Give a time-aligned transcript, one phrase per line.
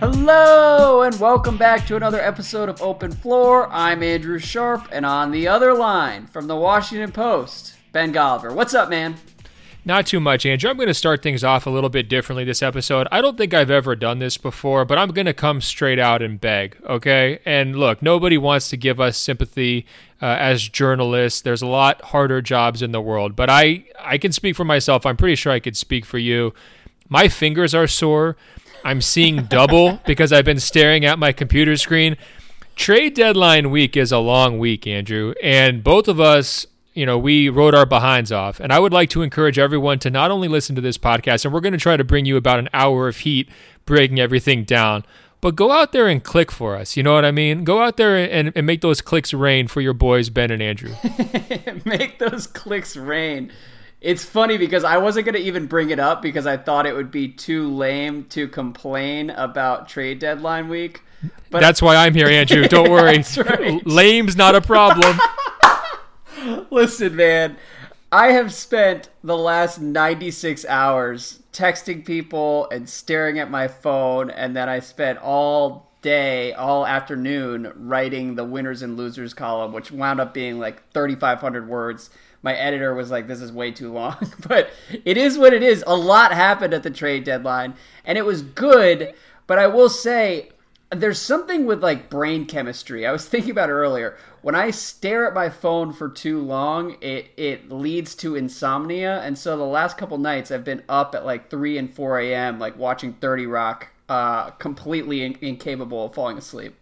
[0.00, 3.68] Hello, and welcome back to another episode of Open Floor.
[3.72, 8.54] I'm Andrew Sharp, and on the other line from the Washington Post, Ben Golliver.
[8.54, 9.16] What's up, man?
[9.84, 10.70] Not too much, Andrew.
[10.70, 13.08] I'm going to start things off a little bit differently this episode.
[13.10, 16.22] I don't think I've ever done this before, but I'm going to come straight out
[16.22, 17.40] and beg, okay?
[17.44, 19.84] And look, nobody wants to give us sympathy
[20.22, 21.40] uh, as journalists.
[21.40, 25.04] There's a lot harder jobs in the world, but I I can speak for myself.
[25.04, 26.54] I'm pretty sure I could speak for you.
[27.08, 28.36] My fingers are sore.
[28.84, 32.16] I'm seeing double because I've been staring at my computer screen.
[32.76, 37.48] Trade deadline week is a long week, Andrew, and both of us, you know, we
[37.48, 38.60] wrote our behinds off.
[38.60, 41.52] And I would like to encourage everyone to not only listen to this podcast, and
[41.52, 43.48] we're going to try to bring you about an hour of heat
[43.84, 45.04] breaking everything down,
[45.40, 46.96] but go out there and click for us.
[46.96, 47.64] You know what I mean?
[47.64, 50.94] Go out there and, and make those clicks rain for your boys, Ben and Andrew.
[51.84, 53.52] Make those clicks rain.
[54.00, 56.94] It's funny because I wasn't going to even bring it up because I thought it
[56.94, 61.02] would be too lame to complain about trade deadline week.
[61.50, 62.68] But That's why I'm here, Andrew.
[62.68, 63.24] Don't worry.
[63.38, 63.84] right.
[63.86, 65.18] Lame's not a problem.
[66.70, 67.56] Listen, man,
[68.12, 74.54] I have spent the last 96 hours texting people and staring at my phone, and
[74.54, 80.20] then I spent all day, all afternoon writing the winners and losers column, which wound
[80.20, 82.10] up being like 3,500 words.
[82.42, 84.16] My editor was like, this is way too long.
[84.48, 84.70] but
[85.04, 85.82] it is what it is.
[85.86, 89.14] A lot happened at the trade deadline, and it was good.
[89.46, 90.50] But I will say,
[90.90, 93.06] there's something with like brain chemistry.
[93.06, 94.16] I was thinking about earlier.
[94.40, 99.20] When I stare at my phone for too long, it it leads to insomnia.
[99.20, 102.58] And so the last couple nights, I've been up at like three and four a.m.
[102.58, 106.74] like watching Thirty Rock, uh, completely in- incapable of falling asleep.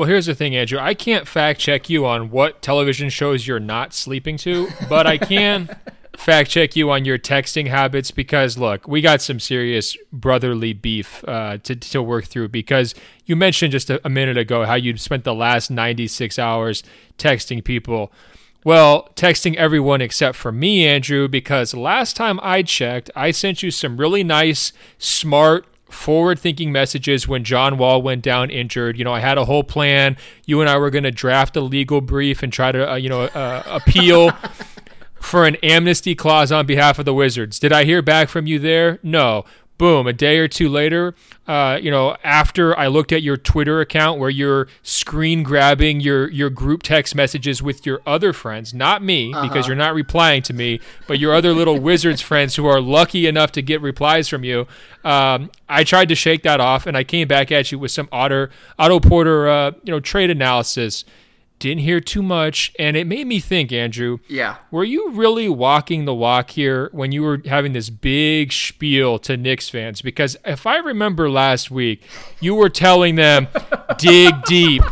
[0.00, 0.78] Well, here's the thing, Andrew.
[0.78, 5.18] I can't fact check you on what television shows you're not sleeping to, but I
[5.18, 5.76] can
[6.16, 11.22] fact check you on your texting habits because look, we got some serious brotherly beef
[11.28, 12.94] uh, to to work through because
[13.26, 16.82] you mentioned just a, a minute ago how you spent the last 96 hours
[17.18, 18.10] texting people.
[18.64, 23.70] Well, texting everyone except for me, Andrew, because last time I checked, I sent you
[23.70, 28.98] some really nice, smart, forward thinking messages when John Wall went down injured.
[28.98, 30.16] You know, I had a whole plan.
[30.46, 33.08] You and I were going to draft a legal brief and try to, uh, you
[33.08, 34.30] know, uh, appeal
[35.20, 37.58] for an amnesty clause on behalf of the Wizards.
[37.58, 38.98] Did I hear back from you there?
[39.02, 39.44] No.
[39.80, 41.14] Boom, a day or two later,
[41.48, 46.28] uh, you know, after I looked at your Twitter account where you're screen grabbing your,
[46.30, 49.48] your group text messages with your other friends, not me, uh-huh.
[49.48, 53.26] because you're not replying to me, but your other little Wizards friends who are lucky
[53.26, 54.66] enough to get replies from you.
[55.02, 58.10] Um, I tried to shake that off, and I came back at you with some
[58.12, 58.48] Otto,
[58.78, 61.06] Otto Porter, uh, you know, trade analysis
[61.60, 64.56] didn't hear too much and it made me think andrew yeah.
[64.70, 69.36] were you really walking the walk here when you were having this big spiel to
[69.36, 70.02] Knicks fans?
[70.02, 72.02] Because if i remember last week
[72.40, 73.46] you were telling them
[73.98, 74.82] dig deep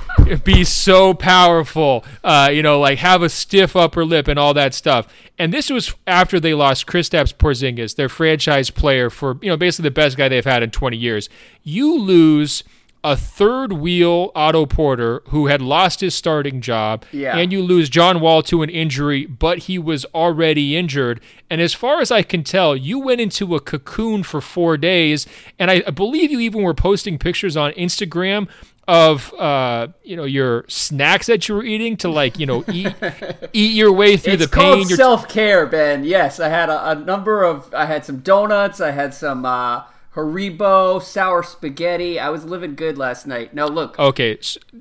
[0.44, 4.74] be so powerful uh, you know like have a stiff upper lip and all that
[4.74, 5.06] stuff.
[5.38, 9.84] And this was after they lost Kristaps Porzingis their franchise player for you know basically
[9.84, 11.28] the best guy they've had in 20 years.
[11.62, 12.64] You lose
[13.04, 17.36] a third wheel Otto Porter who had lost his starting job, yeah.
[17.36, 21.20] and you lose John Wall to an injury, but he was already injured.
[21.48, 25.26] And as far as I can tell, you went into a cocoon for four days,
[25.58, 28.48] and I believe you even were posting pictures on Instagram
[28.88, 32.94] of uh, you know your snacks that you were eating to like you know eat
[33.52, 34.80] eat your way through it's the pain.
[34.80, 36.04] It's called self care, Ben.
[36.04, 37.72] Yes, I had a, a, number of.
[37.74, 38.80] I had some donuts.
[38.80, 39.44] I had some.
[39.44, 39.84] Uh,
[40.18, 42.18] Haribo, sour spaghetti.
[42.18, 43.54] I was living good last night.
[43.54, 43.96] No, look.
[44.00, 44.36] Okay,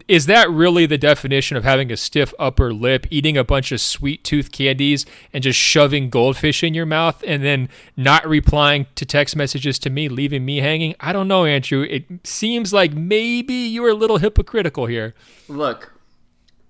[0.08, 3.80] is that really the definition of having a stiff upper lip, eating a bunch of
[3.80, 9.06] sweet tooth candies, and just shoving goldfish in your mouth, and then not replying to
[9.06, 10.96] text messages to me, leaving me hanging?
[11.00, 11.84] I don't know, Andrew.
[11.84, 15.14] It seems like maybe you are a little hypocritical here.
[15.48, 15.94] Look,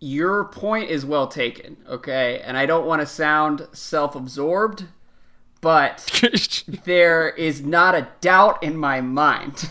[0.02, 2.42] your point is well taken, okay?
[2.44, 4.88] And I don't want to sound self absorbed
[5.62, 6.22] but
[6.86, 9.70] there is not a doubt in my mind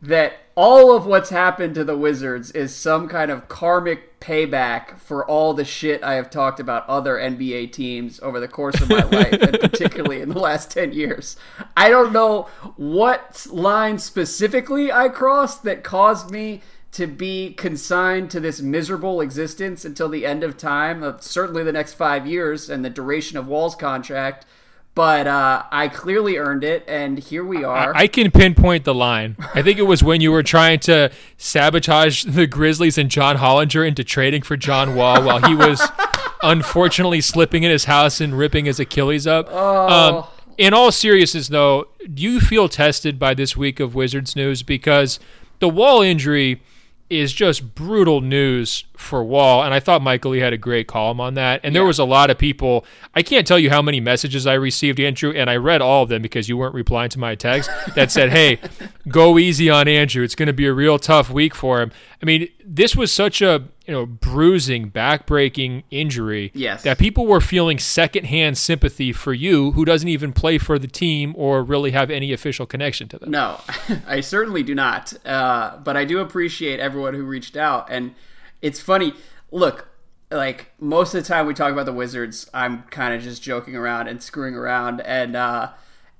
[0.00, 5.24] that all of what's happened to the Wizards is some kind of karmic payback for
[5.24, 9.02] all the shit I have talked about other NBA teams over the course of my
[9.04, 11.36] life, and particularly in the last 10 years.
[11.76, 16.60] I don't know what line specifically I crossed that caused me
[16.92, 21.72] to be consigned to this miserable existence until the end of time, of certainly the
[21.72, 24.44] next five years and the duration of Wall's contract
[24.94, 27.94] but uh, I clearly earned it, and here we are.
[27.94, 29.36] I, I, can pinpoint the line.
[29.54, 33.86] I think it was when you were trying to sabotage the Grizzlies and John Hollinger
[33.86, 35.82] into trading for John Wall while he was
[36.42, 39.48] unfortunately slipping in his house and ripping his Achilles up.
[39.50, 39.88] Oh.
[39.88, 40.24] Um,
[40.58, 44.62] in all seriousness, though, do you feel tested by this week of Wizards news?
[44.62, 45.18] Because
[45.60, 46.60] the Wall injury
[47.08, 49.62] is just brutal news for Wall.
[49.62, 51.60] And I thought Michael Lee had a great column on that.
[51.62, 51.88] And there yeah.
[51.88, 52.84] was a lot of people.
[53.14, 56.08] I can't tell you how many messages I received, Andrew, and I read all of
[56.08, 58.58] them because you weren't replying to my text that said, "Hey,
[59.08, 60.24] go easy on Andrew.
[60.24, 63.42] It's going to be a real tough week for him." I mean, this was such
[63.42, 66.82] a you know bruising, backbreaking injury yes.
[66.84, 71.34] that people were feeling secondhand sympathy for you, who doesn't even play for the team
[71.36, 73.30] or really have any official connection to them.
[73.30, 73.60] No,
[74.06, 75.12] I certainly do not.
[75.26, 78.14] Uh, but I do appreciate everyone who reached out, and
[78.62, 79.12] it's funny.
[79.50, 79.88] Look,
[80.30, 83.76] like most of the time we talk about the Wizards, I'm kind of just joking
[83.76, 85.72] around and screwing around, and uh,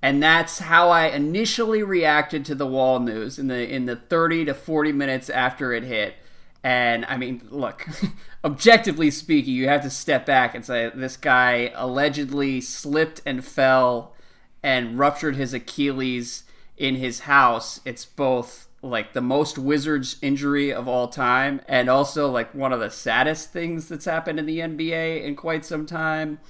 [0.03, 4.47] and that's how I initially reacted to the Wall news in the in the 30
[4.47, 6.17] to 40 minutes after it hit.
[6.65, 7.89] And I mean, look,
[8.45, 14.15] objectively speaking, you have to step back and say this guy allegedly slipped and fell
[14.63, 16.45] and ruptured his Achilles
[16.77, 17.81] in his house.
[17.85, 22.81] It's both like the most Wizards injury of all time and also like one of
[22.81, 26.41] the saddest things that's happened in the NBA in quite some time.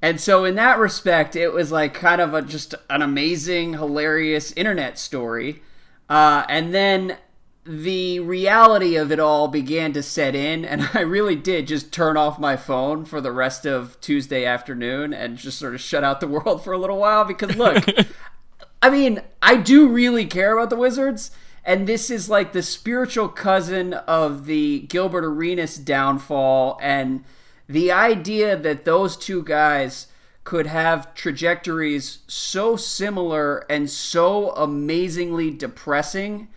[0.00, 4.52] And so in that respect, it was like kind of a just an amazing, hilarious
[4.52, 5.62] internet story.
[6.08, 7.16] Uh, and then
[7.68, 12.16] the reality of it all began to set in, and I really did just turn
[12.16, 16.20] off my phone for the rest of Tuesday afternoon and just sort of shut out
[16.20, 17.84] the world for a little while because, look,
[18.82, 21.30] I mean, I do really care about the Wizards,
[21.68, 27.22] and this is like the spiritual cousin of the Gilbert Arenas downfall, and
[27.68, 30.06] the idea that those two guys
[30.44, 36.48] could have trajectories so similar and so amazingly depressing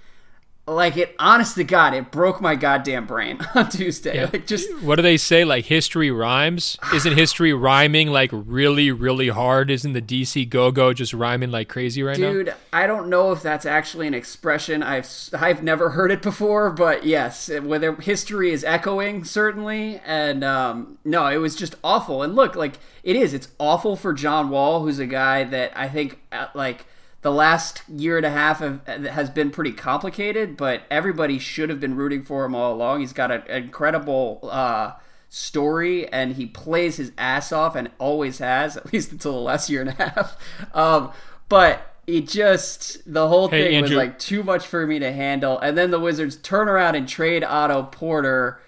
[0.76, 4.16] like it honest to god it broke my goddamn brain on tuesday.
[4.16, 4.30] Yeah.
[4.32, 5.46] like just what do they say?
[5.46, 6.78] Like history rhymes?
[6.94, 9.70] Isn't history rhyming like really really hard?
[9.70, 12.54] Isn't the dc go-go just rhyming like crazy right dude, now?
[12.54, 14.84] Dude i don't know if that's actually an expression.
[14.84, 20.02] I've i've never heard it before but yes whether history is echoing certainly.
[20.06, 22.24] And um no it was just awful.
[22.24, 23.34] And look like it is.
[23.34, 26.86] It's awful for john wall who's a guy that i think uh, like
[27.22, 31.80] the last year and a half have, has been pretty complicated, but everybody should have
[31.80, 33.02] been rooting for him all along.
[33.02, 34.94] He's got an incredible uh,
[35.30, 39.70] story, and he plays his ass off, and always has, at least until the last
[39.70, 40.38] year and a half.
[40.74, 41.12] Um,
[41.48, 43.96] but it just the whole hey, thing Andrew.
[43.96, 45.60] was like too much for me to handle.
[45.60, 48.60] And then the Wizards turn around and trade Otto Porter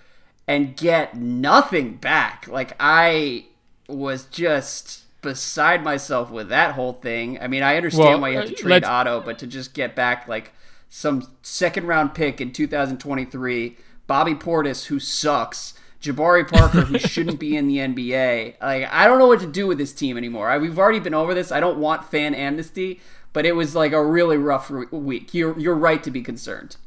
[0.47, 2.47] and get nothing back.
[2.47, 3.45] Like I
[3.87, 7.39] was just beside myself with that whole thing.
[7.41, 9.73] I mean, I understand well, why you have to uh, trade Otto, but to just
[9.73, 10.51] get back like
[10.89, 17.57] some second round pick in 2023, Bobby Portis who sucks, Jabari Parker who shouldn't be
[17.57, 18.61] in the NBA.
[18.61, 20.49] Like I don't know what to do with this team anymore.
[20.49, 21.51] I, we've already been over this.
[21.51, 25.33] I don't want fan amnesty, but it was like a really rough week.
[25.33, 26.77] You're you're right to be concerned.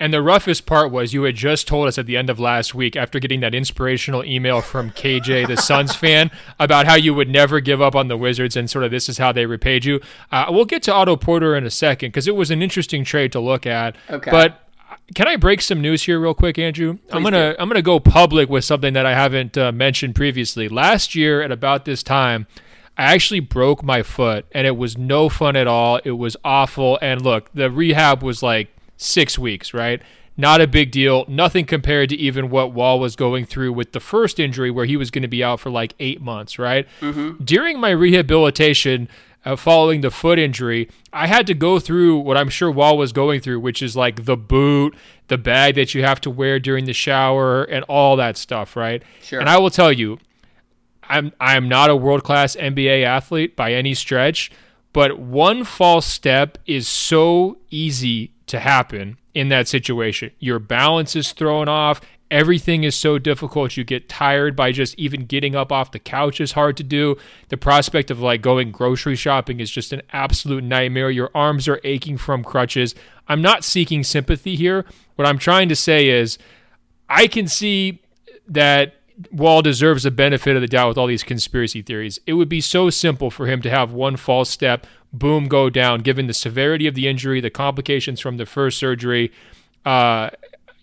[0.00, 2.74] And the roughest part was you had just told us at the end of last
[2.74, 6.30] week, after getting that inspirational email from KJ, the Suns fan,
[6.60, 9.18] about how you would never give up on the Wizards and sort of this is
[9.18, 10.00] how they repaid you.
[10.30, 13.32] Uh, we'll get to Otto Porter in a second because it was an interesting trade
[13.32, 13.96] to look at.
[14.08, 14.30] Okay.
[14.30, 14.68] But
[15.14, 16.98] can I break some news here real quick, Andrew?
[16.98, 17.56] Please I'm gonna do.
[17.58, 20.68] I'm gonna go public with something that I haven't uh, mentioned previously.
[20.68, 22.46] Last year at about this time.
[22.96, 26.00] I actually broke my foot and it was no fun at all.
[26.04, 26.98] It was awful.
[27.00, 30.02] And look, the rehab was like six weeks, right?
[30.36, 31.24] Not a big deal.
[31.26, 34.96] Nothing compared to even what Wall was going through with the first injury, where he
[34.96, 36.86] was going to be out for like eight months, right?
[37.00, 37.42] Mm-hmm.
[37.42, 39.08] During my rehabilitation,
[39.44, 43.12] uh, following the foot injury, I had to go through what I'm sure Wall was
[43.12, 44.94] going through, which is like the boot,
[45.28, 49.02] the bag that you have to wear during the shower, and all that stuff, right?
[49.22, 49.40] Sure.
[49.40, 50.18] And I will tell you,
[51.02, 54.52] I'm I'm not a world class NBA athlete by any stretch,
[54.92, 60.30] but one false step is so easy to happen in that situation.
[60.38, 62.00] Your balance is thrown off.
[62.30, 63.76] Everything is so difficult.
[63.76, 67.16] You get tired by just even getting up off the couch is hard to do.
[67.48, 71.10] The prospect of like going grocery shopping is just an absolute nightmare.
[71.10, 72.94] Your arms are aching from crutches.
[73.28, 74.84] I'm not seeking sympathy here.
[75.16, 76.36] What I'm trying to say is
[77.08, 78.02] I can see
[78.48, 78.97] that
[79.32, 82.20] Wall deserves the benefit of the doubt with all these conspiracy theories.
[82.26, 86.00] It would be so simple for him to have one false step, boom, go down,
[86.00, 89.32] given the severity of the injury, the complications from the first surgery.
[89.84, 90.30] Uh,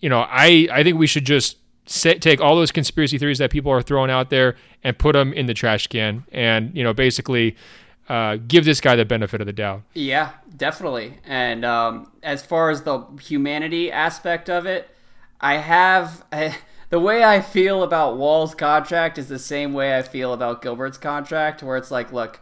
[0.00, 3.50] you know, I, I think we should just set, take all those conspiracy theories that
[3.50, 6.92] people are throwing out there and put them in the trash can and, you know,
[6.92, 7.56] basically
[8.08, 9.82] uh, give this guy the benefit of the doubt.
[9.94, 11.18] Yeah, definitely.
[11.24, 14.90] And um, as far as the humanity aspect of it,
[15.40, 16.24] I have.
[16.30, 16.54] I,
[16.90, 20.98] the way I feel about Wall's contract is the same way I feel about Gilbert's
[20.98, 22.40] contract, where it's like, look,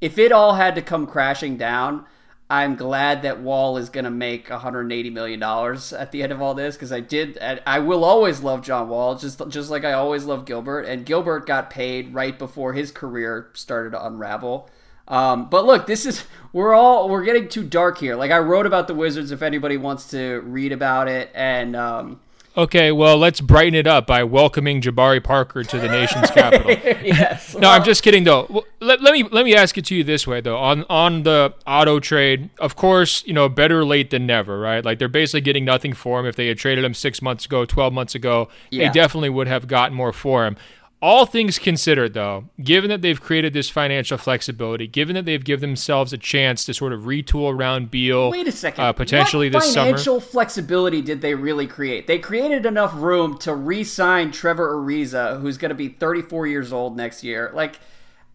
[0.00, 2.06] if it all had to come crashing down,
[2.52, 6.42] I'm glad that Wall is going to make 180 million dollars at the end of
[6.42, 7.38] all this because I did.
[7.40, 10.82] I will always love John Wall, just just like I always love Gilbert.
[10.82, 14.68] And Gilbert got paid right before his career started to unravel.
[15.08, 18.16] Um, but look, this is we're all we're getting too dark here.
[18.16, 22.20] Like I wrote about the Wizards, if anybody wants to read about it, and um,
[22.54, 26.70] Okay, well, let's brighten it up by welcoming Jabari Parker to the nation's capital.
[27.02, 27.54] yes.
[27.54, 28.64] no, well, I'm just kidding though.
[28.78, 30.58] Let, let, me let me ask it to you this way though.
[30.58, 34.84] On on the Otto trade, of course, you know, better late than never, right?
[34.84, 36.26] Like they're basically getting nothing for him.
[36.26, 38.86] If they had traded him 6 months ago, 12 months ago, yeah.
[38.86, 40.56] they definitely would have gotten more for him.
[41.02, 45.70] All things considered, though, given that they've created this financial flexibility, given that they've given
[45.70, 49.64] themselves a chance to sort of retool around Beal, wait a second, uh, potentially what
[49.64, 50.30] this financial summer.
[50.30, 52.06] flexibility did they really create?
[52.06, 56.96] They created enough room to re-sign Trevor Ariza, who's going to be 34 years old
[56.96, 57.50] next year.
[57.52, 57.80] Like,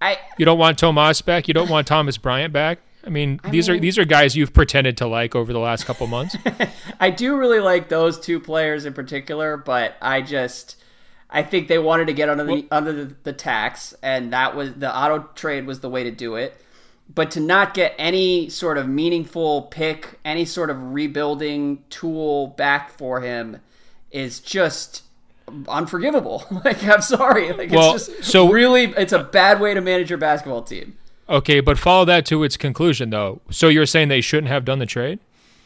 [0.01, 1.47] I you don't want Tomas back.
[1.47, 2.79] You don't want Thomas Bryant back.
[3.05, 5.59] I mean, I these mean, are these are guys you've pretended to like over the
[5.59, 6.35] last couple months.
[6.99, 10.75] I do really like those two players in particular, but I just
[11.29, 14.55] I think they wanted to get under the well, under the, the, tax, and that
[14.55, 16.55] was the Otto trade was the way to do it.
[17.13, 22.91] But to not get any sort of meaningful pick, any sort of rebuilding tool back
[22.91, 23.59] for him,
[24.11, 25.03] is just
[25.67, 26.45] unforgivable.
[26.65, 30.09] like I'm sorry, like well, it's just so really it's a bad way to manage
[30.09, 30.97] your basketball team.
[31.29, 33.41] Okay, but follow that to its conclusion though.
[33.51, 35.19] So you're saying they shouldn't have done the trade?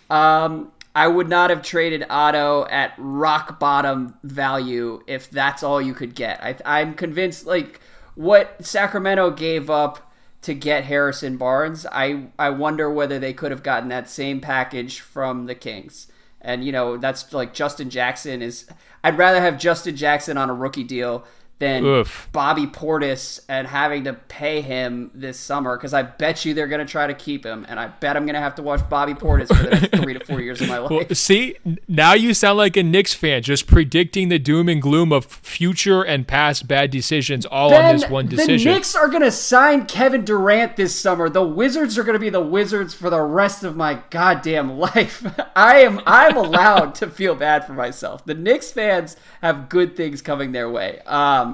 [0.10, 5.93] Um, I would not have traded Otto at rock bottom value if that's all you
[5.93, 6.43] could get.
[6.43, 7.79] I, I'm convinced, like,
[8.15, 13.63] what Sacramento gave up to get Harrison Barnes, I, I wonder whether they could have
[13.63, 16.07] gotten that same package from the Kings.
[16.41, 18.65] And, you know, that's like Justin Jackson is.
[19.03, 21.24] I'd rather have Justin Jackson on a rookie deal
[21.62, 22.27] than Oof.
[22.34, 26.86] Bobby Portis and having to pay him this summer because I bet you they're going
[26.86, 29.13] to try to keep him, and I bet I'm going to have to watch Bobby
[29.13, 30.89] Portis for the next three to four years of my life.
[30.89, 31.56] Well, see,
[31.88, 36.01] now you sound like a Knicks fan, just predicting the doom and gloom of future
[36.01, 38.72] and past bad decisions all ben, on this one decision.
[38.72, 41.30] The Knicks are going to sign Kevin Durant this summer.
[41.30, 45.24] The Wizards are going to be the Wizards for the rest of my goddamn life.
[45.56, 48.25] I am I'm allowed to feel bad for myself.
[48.25, 51.00] The Knicks fans have good things coming their way.
[51.06, 51.50] Um,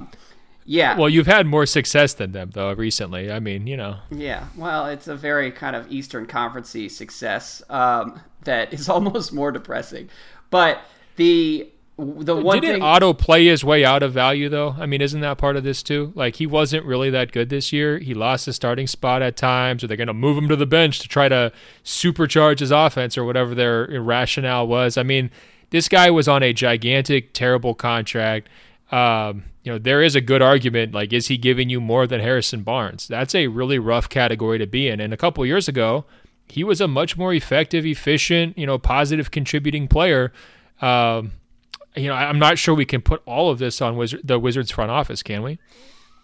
[0.67, 0.97] yeah.
[0.97, 3.31] Well, you've had more success than them though recently.
[3.31, 3.99] I mean, you know.
[4.11, 4.47] Yeah.
[4.57, 10.09] Well, it's a very kind of Eastern Conferencey success um, that is almost more depressing.
[10.49, 10.81] But
[11.15, 12.83] the the one didn't thing...
[12.83, 14.75] Otto play his way out of value though?
[14.77, 16.11] I mean, isn't that part of this too?
[16.15, 17.97] Like he wasn't really that good this year.
[17.97, 20.65] He lost his starting spot at times, or they're going to move him to the
[20.65, 21.51] bench to try to
[21.85, 24.97] supercharge his offense or whatever their rationale was.
[24.97, 25.31] I mean,
[25.69, 28.49] this guy was on a gigantic, terrible contract.
[28.91, 32.21] Um, you know, there is a good argument like, is he giving you more than
[32.21, 33.05] Harrison Barnes?
[33.05, 35.01] That's a really rough category to be in.
[35.01, 36.05] And a couple years ago,
[36.47, 40.31] he was a much more effective, efficient, you know, positive contributing player.
[40.81, 41.33] Um,
[41.97, 44.71] you know, I'm not sure we can put all of this on Wizard, the Wizards
[44.71, 45.59] front office, can we?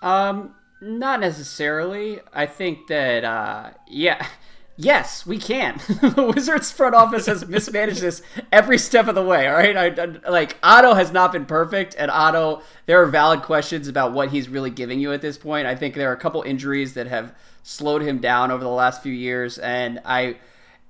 [0.01, 2.21] Um, not necessarily.
[2.33, 4.25] I think that, uh, yeah.
[4.75, 5.77] Yes, we can.
[5.87, 9.47] the Wizards front office has mismanaged this every step of the way.
[9.47, 13.43] All right, I, I, like Otto has not been perfect, and Otto, there are valid
[13.43, 15.67] questions about what he's really giving you at this point.
[15.67, 19.03] I think there are a couple injuries that have slowed him down over the last
[19.03, 20.37] few years, and I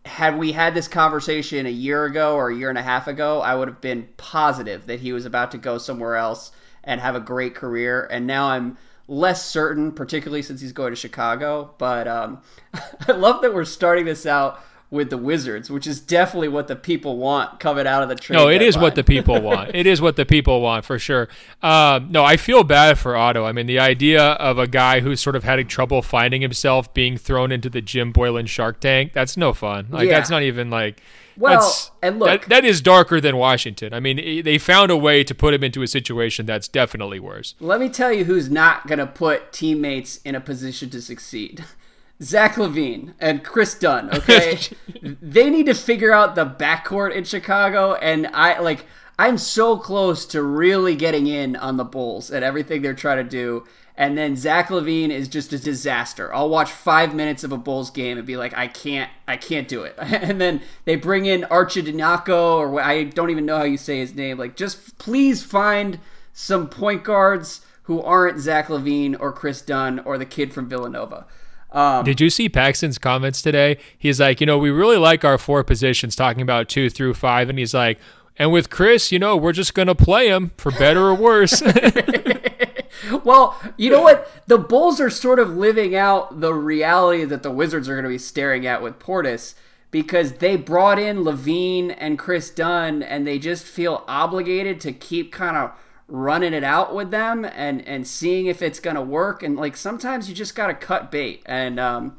[0.05, 3.41] had we had this conversation a year ago or a year and a half ago,
[3.41, 6.51] I would have been positive that he was about to go somewhere else
[6.83, 10.95] and have a great career, and now I'm less certain, particularly since he's going to
[10.95, 11.73] Chicago.
[11.77, 12.41] But um,
[13.07, 16.75] I love that we're starting this out with the Wizards, which is definitely what the
[16.75, 18.37] people want coming out of the trade.
[18.37, 19.71] No, it is what the people want.
[19.73, 21.29] it is what the people want for sure.
[21.63, 23.43] Um, no, I feel bad for Otto.
[23.43, 27.17] I mean, the idea of a guy who's sort of having trouble finding himself being
[27.17, 29.87] thrown into the Jim Boylen Shark Tank, that's no fun.
[29.89, 30.13] Like, yeah.
[30.19, 31.01] that's not even like
[31.37, 33.93] Well, That's- and look, that, that is darker than Washington.
[33.93, 37.55] I mean, they found a way to put him into a situation that's definitely worse.
[37.59, 41.65] let me tell you who's not going to put teammates in a position to succeed.
[42.21, 44.59] Zach LaVine and Kris Dunn, okay?
[45.01, 48.85] they need to figure out the backcourt in Chicago and I like
[49.19, 53.29] I'm so close to really getting in on the Bulls and everything they're trying to
[53.29, 53.65] do.
[53.95, 56.33] And then Zach LaVine is just a disaster.
[56.33, 59.67] I'll watch five minutes of a Bulls game and be like, I can't, I can't
[59.67, 59.95] do it.
[60.23, 64.15] And then they bring in Archidinako, or I don't even know how you say his
[64.15, 64.37] name.
[64.39, 65.99] Like, just please find
[66.31, 71.25] some point guards who aren't Zach Levine or Kris Dunn or the kid from Villanova.
[71.71, 73.77] Um, Did you see Paxson's comments today?
[73.97, 77.49] He's like, you know, we really like our four positions, talking about two through five,
[77.49, 77.99] and he's like,
[78.37, 81.61] and with Kris, you know, we're just gonna play him for better or worse.
[83.23, 84.29] Well, you know what?
[84.47, 88.09] The Bulls are sort of living out the reality that the Wizards are going to
[88.09, 89.55] be staring at with Portis
[89.91, 95.31] because they brought in LaVine and Kris Dunn and they just feel obligated to keep
[95.31, 95.71] kind of
[96.07, 99.77] running it out with them and and seeing if it's going to work and like
[99.77, 102.17] sometimes you just got to cut bait and um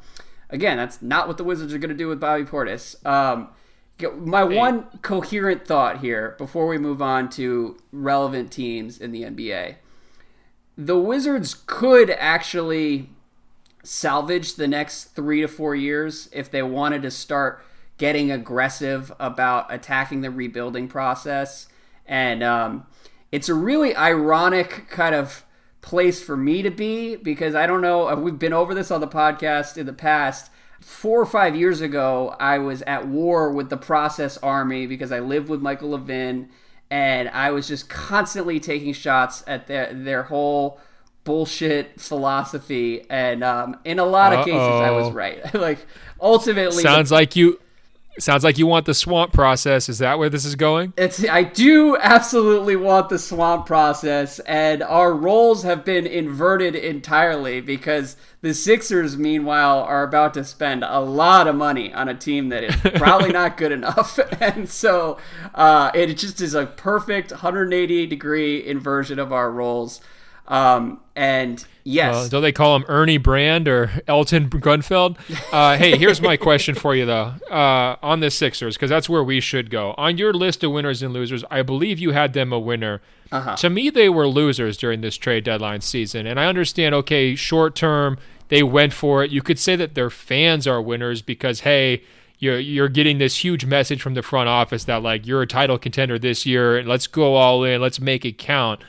[0.49, 3.05] again, that's not what the Wizards are going to do with Bobby Portis.
[3.05, 3.49] Um
[4.17, 9.75] my one coherent thought here before we move on to relevant teams in the NBA
[10.77, 13.09] the Wizards could actually
[13.83, 17.63] salvage the next three to four years if they wanted to start
[17.97, 21.67] getting aggressive about attacking the rebuilding process.
[22.05, 22.85] And um,
[23.31, 25.45] it's a really ironic kind of
[25.81, 29.01] place for me to be because I don't know, uh, we've been over this on
[29.01, 30.51] the podcast in the past.
[30.81, 35.19] Four or five years ago, I was at war with the process army because I
[35.19, 36.49] lived with Michael Levin
[36.89, 40.79] and I was just constantly taking shots at their their whole
[41.23, 43.05] bullshit philosophy.
[43.09, 45.53] And um, in a lot of cases, I was right.
[45.53, 45.85] like
[46.21, 47.59] ultimately, sounds like you
[48.19, 49.89] sounds like you want the swamp process.
[49.89, 50.93] Is that where this is going?
[50.97, 57.61] It's I do absolutely want the swamp process, and our roles have been inverted entirely
[57.61, 62.49] because the Sixers, meanwhile, are about to spend a lot of money on a team
[62.49, 65.17] that is probably not good enough, and so
[65.53, 70.01] uh, it just is a perfect 180 degree inversion of our roles.
[70.47, 75.17] Um, and yes, Uh, don't they call him Ernie Brand or Elton Grunfeld?
[75.51, 77.33] Uh, hey, here's my question for you though.
[77.49, 79.95] Uh, on the Sixers, because that's where we should go.
[79.97, 83.01] On your list of winners and losers, I believe you had them a winner.
[83.31, 83.55] Uh-huh.
[83.55, 86.93] To me, they were losers during this trade deadline season, and I understand.
[86.95, 88.17] Okay, short term,
[88.49, 89.31] they went for it.
[89.31, 92.03] You could say that their fans are winners because hey.
[92.37, 95.77] You're, you're getting this huge message from the front office that like you're a title
[95.79, 98.81] contender this year and let's go all in let's make it count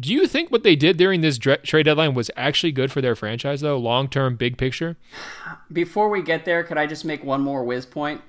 [0.00, 3.14] do you think what they did during this trade deadline was actually good for their
[3.14, 4.96] franchise, though, long term, big picture?
[5.72, 8.20] before we get there, could I just make one more whiz point?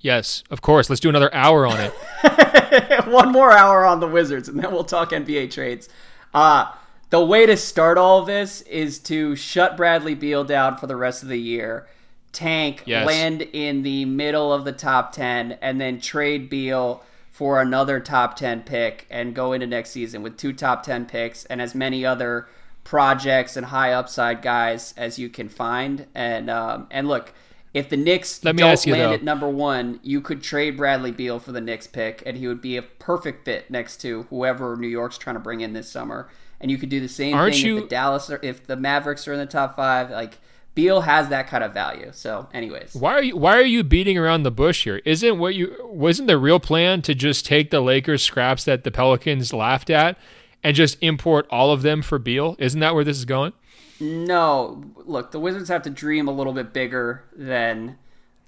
[0.00, 0.90] Yes, of course.
[0.90, 3.06] Let's do another hour on it.
[3.06, 5.88] one more hour on the Wizards, and then we'll talk NBA trades.
[6.34, 6.70] Uh,
[7.10, 10.96] the way to start all of this is to shut Bradley Beal down for the
[10.96, 11.86] rest of the year,
[12.32, 13.06] tank, Yes.
[13.06, 17.02] land in the middle of the top 10, and then trade Beal
[17.34, 21.44] for another top 10 pick and go into next season with two top 10 picks
[21.46, 22.46] and as many other
[22.84, 26.06] projects and high upside guys as you can find.
[26.14, 27.34] And um, and look,
[27.72, 29.12] if the Knicks Let me don't land though.
[29.14, 32.60] at number one, you could trade Bradley Beal for the Knicks pick, and he would
[32.60, 36.28] be a perfect fit next to whoever New York's trying to bring in this summer.
[36.60, 38.76] And you could do the same Aren't thing you- if the Dallas or if the
[38.76, 40.08] Mavericks are in the top five.
[40.10, 40.38] Like
[40.74, 42.10] Beal has that kind of value.
[42.12, 45.00] So, anyways, Why are you Why are you beating around the bush here?
[45.04, 48.90] Isn't what you wasn't the real plan to just take the Lakers scraps that the
[48.90, 50.18] Pelicans laughed at
[50.62, 52.56] and just import all of them for Beal?
[52.58, 53.52] Isn't that where this is going?
[54.00, 54.82] no.
[55.04, 57.98] Look, the Wizards have to dream a little bit bigger than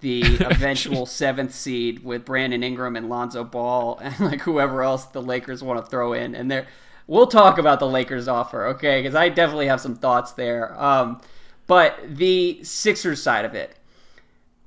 [0.00, 5.22] the eventual seventh seed with Brandon Ingram and Lonzo Ball and like whoever else the
[5.22, 6.34] Lakers want to throw in.
[6.34, 6.66] And there,
[7.06, 9.00] we'll talk about the Lakers offer, okay?
[9.00, 10.78] Because I definitely have some thoughts there.
[10.80, 11.20] Um,
[11.66, 13.76] but the Sixers side of it,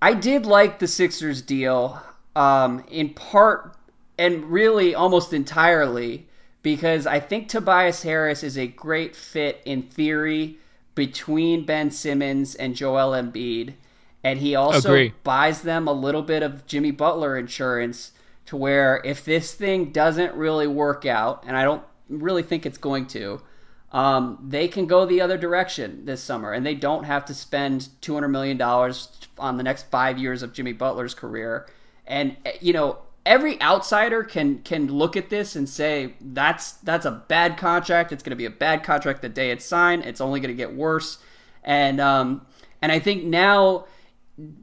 [0.02, 2.02] I did like the Sixers deal
[2.36, 3.76] um, in part
[4.18, 6.28] and really almost entirely
[6.62, 10.58] because I think Tobias Harris is a great fit in theory
[10.96, 13.76] between Ben Simmons and Joel Embiid.
[14.24, 15.14] And he also Agree.
[15.24, 18.12] buys them a little bit of Jimmy Butler insurance
[18.48, 22.78] to where if this thing doesn't really work out, and I don't really think it's
[22.78, 23.42] going to,
[23.92, 27.90] um, they can go the other direction this summer, and they don't have to spend
[28.02, 31.68] two hundred million dollars on the next five years of Jimmy Butler's career.
[32.06, 37.06] And eh, you know, every outsider can can look at this and say that's that's
[37.06, 38.12] a bad contract.
[38.12, 40.06] It's going to be a bad contract the day it's signed.
[40.06, 41.18] It's only going to get worse.
[41.64, 42.46] And um,
[42.82, 43.86] and I think now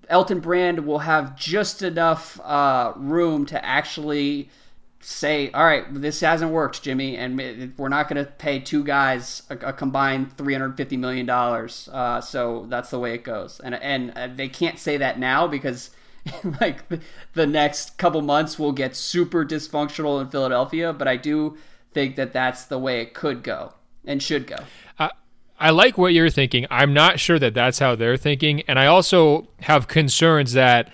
[0.08, 4.50] Elton Brand will have just enough uh, room to actually
[5.06, 9.44] say, all right, this hasn't worked, Jimmy, and we're not going to pay two guys
[9.48, 11.88] a, a combined three hundred fifty million dollars.
[11.92, 15.46] Uh, so that's the way it goes, and and uh, they can't say that now
[15.46, 15.90] because.
[16.60, 16.82] like
[17.34, 21.56] the next couple months will get super dysfunctional in Philadelphia, but I do
[21.92, 24.56] think that that's the way it could go and should go.
[24.98, 25.10] Uh,
[25.60, 26.66] I like what you're thinking.
[26.68, 30.90] I'm not sure that that's how they're thinking, and I also have concerns that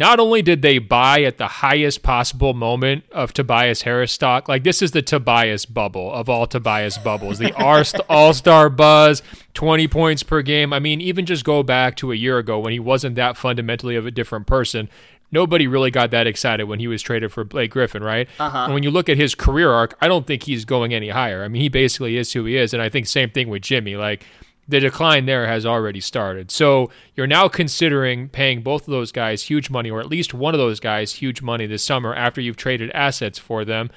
[0.00, 4.64] not only did they buy at the highest possible moment of Tobias Harris stock, like
[4.64, 7.52] this is the Tobias bubble of all Tobias bubbles, the
[8.08, 10.72] All Star buzz, 20 points per game.
[10.72, 13.94] I mean, even just go back to a year ago when he wasn't that fundamentally
[13.94, 14.88] of a different person.
[15.32, 18.26] Nobody really got that excited when he was traded for Blake Griffin, right?
[18.38, 18.64] Uh-huh.
[18.64, 21.44] And when you look at his career arc, I don't think he's going any higher.
[21.44, 22.72] I mean, he basically is who he is.
[22.72, 23.96] And I think same thing with Jimmy.
[23.96, 24.24] Like,
[24.70, 26.50] the decline there has already started.
[26.50, 30.54] So you're now considering paying both of those guys huge money, or at least one
[30.54, 33.90] of those guys huge money this summer after you've traded assets for them.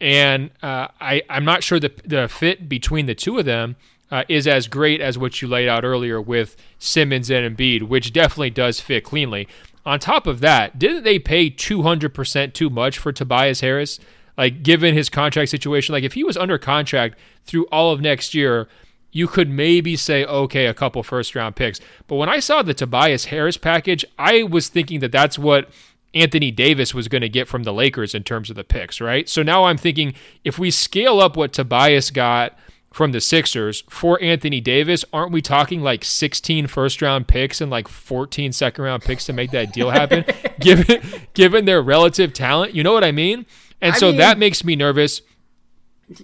[0.00, 3.76] And uh, I, I'm not sure the, the fit between the two of them
[4.10, 8.12] uh, is as great as what you laid out earlier with Simmons and Embiid, which
[8.12, 9.46] definitely does fit cleanly.
[9.84, 14.00] On top of that, didn't they pay 200% too much for Tobias Harris?
[14.38, 18.34] Like, given his contract situation, like if he was under contract through all of next
[18.34, 18.68] year,
[19.14, 21.80] you could maybe say, okay, a couple first round picks.
[22.08, 25.70] But when I saw the Tobias Harris package, I was thinking that that's what
[26.14, 29.28] Anthony Davis was going to get from the Lakers in terms of the picks, right?
[29.28, 32.58] So now I'm thinking if we scale up what Tobias got
[32.92, 37.70] from the Sixers for Anthony Davis, aren't we talking like 16 first round picks and
[37.70, 40.24] like 14 second round picks to make that deal happen,
[40.60, 41.00] given
[41.34, 42.74] given their relative talent?
[42.74, 43.46] You know what I mean?
[43.80, 45.22] And I so mean, that makes me nervous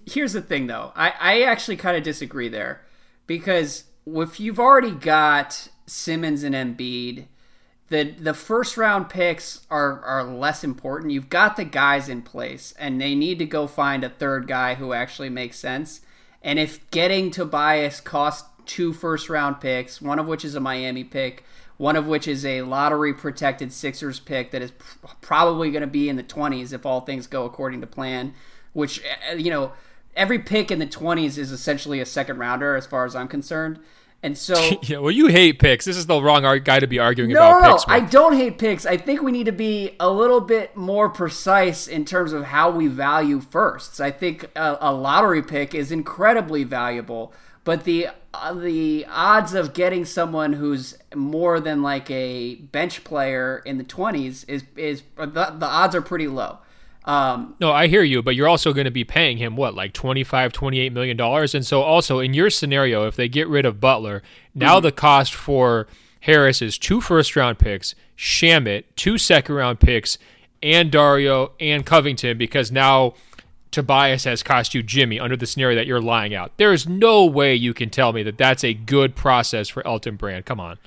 [0.07, 0.93] here's the thing though.
[0.95, 2.83] I, I actually kind of disagree there
[3.27, 7.27] because if you've already got simmons and Embiid,
[7.89, 11.13] the the first round picks are are less important.
[11.13, 14.75] You've got the guys in place and they need to go find a third guy
[14.75, 16.01] who actually makes sense.
[16.43, 21.03] And if getting tobias costs two first round picks one of which is a miami
[21.03, 21.45] pick
[21.77, 24.71] one of which is a lottery protected Sixers pick that is
[25.23, 28.35] probably going to be in the 20s if all things go according to plan
[28.73, 29.73] which uh, you know
[30.17, 33.79] every pick in the 20s is essentially a second rounder as far as I'm concerned.
[34.23, 35.87] And so, yeah, well, you hate picks.
[35.87, 37.89] This is the wrong guy to be arguing no, about no, picks.
[37.89, 38.85] No, I don't hate picks.
[38.85, 42.71] I think we need to be a little bit more precise in terms of how
[42.71, 43.99] we value firsts.
[43.99, 47.33] I think a, a lottery pick is incredibly valuable,
[47.65, 53.63] but the uh, the odds of getting someone who's more than like a bench player
[53.65, 56.59] in the 20s is is the, the odds are pretty low.
[57.11, 59.93] Um, no, I hear you, but you're also going to be paying him what, like
[59.93, 63.81] 25, 28 million dollars, and so also in your scenario, if they get rid of
[63.81, 64.23] Butler,
[64.55, 64.85] now mm-hmm.
[64.85, 65.89] the cost for
[66.21, 70.19] Harris is two first round picks, Shamet, two second round picks,
[70.63, 73.15] and Dario and Covington because now
[73.73, 76.57] Tobias has cost you Jimmy under the scenario that you're lying out.
[76.59, 80.15] There is no way you can tell me that that's a good process for Elton
[80.15, 80.47] Brand.
[80.47, 80.79] Come on.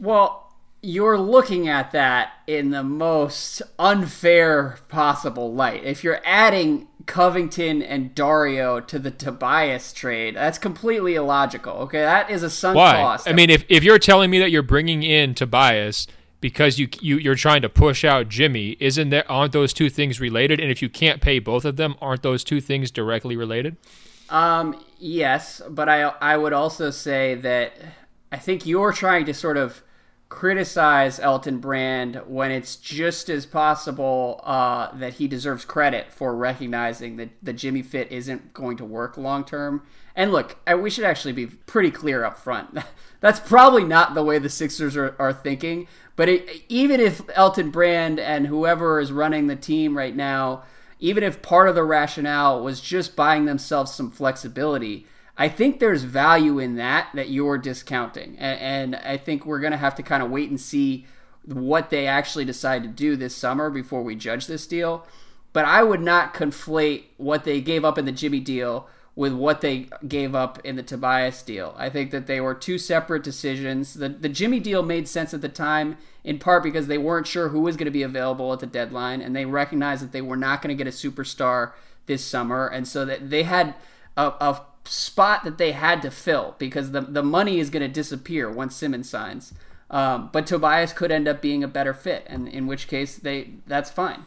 [0.00, 0.49] Well,
[0.82, 5.84] you're looking at that in the most unfair possible light.
[5.84, 11.72] If you're adding Covington and Dario to the Tobias trade, that's completely illogical.
[11.72, 12.92] Okay, that is a sunk Why?
[12.92, 13.28] cost.
[13.28, 16.06] I mean, if, if you're telling me that you're bringing in Tobias
[16.40, 20.18] because you, you you're trying to push out Jimmy, isn't there aren't those two things
[20.20, 20.60] related?
[20.60, 23.76] And if you can't pay both of them, aren't those two things directly related?
[24.30, 27.74] Um, yes, but I I would also say that
[28.32, 29.82] I think you're trying to sort of
[30.30, 37.16] criticize Elton Brand when it's just as possible uh, that he deserves credit for recognizing
[37.16, 39.82] that the Jimmy fit isn't going to work long term.
[40.14, 42.78] And look, we should actually be pretty clear up front.
[43.20, 45.88] That's probably not the way the Sixers are, are thinking.
[46.14, 50.62] But it, even if Elton Brand and whoever is running the team right now,
[51.00, 55.06] even if part of the rationale was just buying themselves some flexibility,
[55.40, 58.60] I think there's value in that that you're discounting, and,
[58.94, 61.06] and I think we're going to have to kind of wait and see
[61.46, 65.06] what they actually decide to do this summer before we judge this deal.
[65.54, 69.62] But I would not conflate what they gave up in the Jimmy deal with what
[69.62, 71.74] they gave up in the Tobias deal.
[71.78, 73.94] I think that they were two separate decisions.
[73.94, 77.48] The the Jimmy deal made sense at the time in part because they weren't sure
[77.48, 80.36] who was going to be available at the deadline and they recognized that they were
[80.36, 81.72] not going to get a superstar
[82.04, 83.74] this summer and so that they had
[84.18, 87.88] a, a spot that they had to fill because the the money is going to
[87.88, 89.54] disappear once Simmons signs.
[89.90, 93.50] Um, but Tobias could end up being a better fit, and in which case they
[93.66, 94.24] that's fine.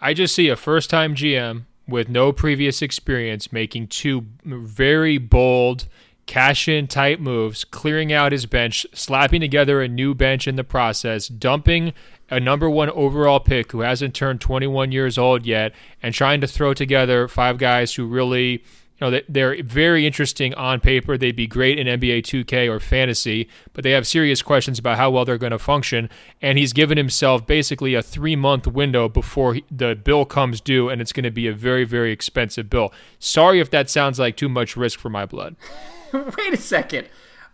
[0.00, 5.86] I just see a first time GM with no previous experience making two very bold,
[6.26, 10.64] cash in type moves, clearing out his bench, slapping together a new bench in the
[10.64, 11.92] process, dumping
[12.28, 16.46] a number one overall pick who hasn't turned 21 years old yet, and trying to
[16.46, 18.64] throw together five guys who really
[18.98, 21.18] you know, they're very interesting on paper.
[21.18, 25.10] They'd be great in NBA 2K or fantasy, but they have serious questions about how
[25.10, 26.08] well they're going to function.
[26.40, 31.02] And he's given himself basically a three month window before the bill comes due, and
[31.02, 32.92] it's going to be a very, very expensive bill.
[33.18, 35.56] Sorry if that sounds like too much risk for my blood.
[36.12, 37.08] Wait a second.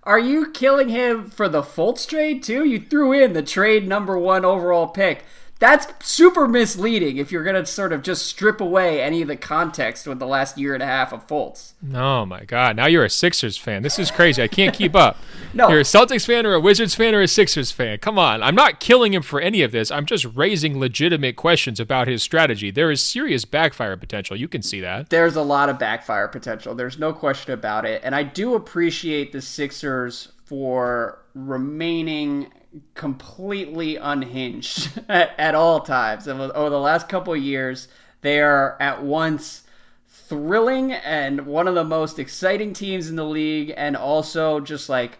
[0.05, 2.65] Are you killing him for the Fultz trade too?
[2.65, 5.25] You threw in the trade number one overall pick
[5.63, 9.37] that's super misleading if you're going to sort of just strip away any of the
[9.37, 11.75] context with the last year and a half of Fultz.
[11.95, 12.75] Oh my God!
[12.75, 13.85] Now you're a Sixers fan.
[13.85, 14.43] This is crazy.
[14.43, 15.19] I can't keep up.
[15.55, 17.99] no, you're a Celtics fan or a Wizards fan or a Sixers fan.
[17.99, 19.93] Come on, I'm not killing him for any of this.
[19.93, 22.73] I'm just raising legitimate questions about his strategy.
[22.73, 24.37] There is serious backfire potential.
[24.37, 25.11] You can see that.
[25.11, 26.75] There's a lot of backfire potential.
[26.75, 32.51] There's no question about it, and I do appreciate the Sixers for remaining
[32.95, 36.27] completely unhinged at, at all times.
[36.27, 37.89] And over the last couple years,
[38.21, 39.63] they are at once
[40.07, 45.19] thrilling and one of the most exciting teams in the league, and also just like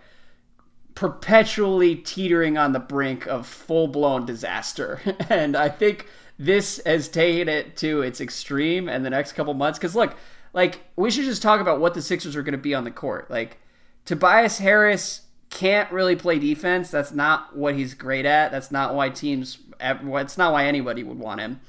[0.95, 5.01] perpetually teetering on the brink of full blown disaster.
[5.29, 6.07] and I think
[6.39, 9.79] this has taken it to its extreme in the next couple months.
[9.79, 10.17] Because look,
[10.53, 12.91] like we should just talk about what the Sixers are going to be on the
[12.91, 13.31] court.
[13.31, 13.59] Like
[14.05, 16.91] Tobias Harris can't really play defense.
[16.91, 18.51] That's not what he's great at.
[18.51, 19.59] That's not why teams.
[19.79, 21.61] It's not why anybody would want him.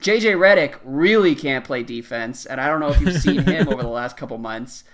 [0.00, 3.82] JJ Redick really can't play defense, and I don't know if you've seen him over
[3.82, 4.84] the last couple months.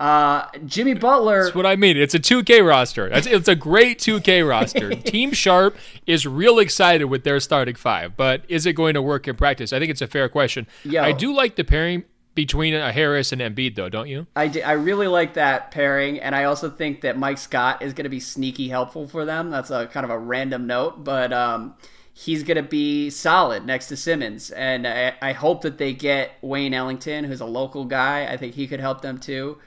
[0.00, 1.44] Uh, Jimmy Butler.
[1.44, 1.96] That's what I mean.
[1.96, 3.06] It's a 2K roster.
[3.06, 4.94] It's, it's a great 2K roster.
[4.94, 9.28] Team Sharp is real excited with their starting five, but is it going to work
[9.28, 9.72] in practice?
[9.72, 10.66] I think it's a fair question.
[10.84, 14.26] Yo, I do like the pairing between a Harris and Embiid, though, don't you?
[14.34, 18.04] I, I really like that pairing, and I also think that Mike Scott is going
[18.04, 19.50] to be sneaky helpful for them.
[19.50, 21.74] That's a kind of a random note, but um,
[22.14, 26.32] he's going to be solid next to Simmons, and I, I hope that they get
[26.40, 28.26] Wayne Ellington, who's a local guy.
[28.26, 29.58] I think he could help them too.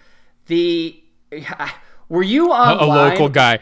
[0.47, 1.01] The
[2.09, 3.59] were you on a, local guy?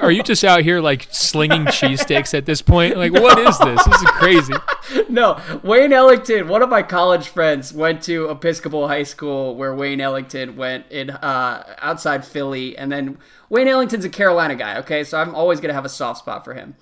[0.00, 2.96] Are you just out here like slinging cheesesteaks at this point?
[2.96, 3.20] Like, no.
[3.20, 3.84] what is this?
[3.84, 4.54] This is crazy.
[5.08, 6.48] no, Wayne Ellington.
[6.48, 11.10] One of my college friends went to Episcopal High School, where Wayne Ellington went in
[11.10, 14.78] uh, outside Philly, and then Wayne Ellington's a Carolina guy.
[14.78, 16.76] Okay, so I'm always gonna have a soft spot for him.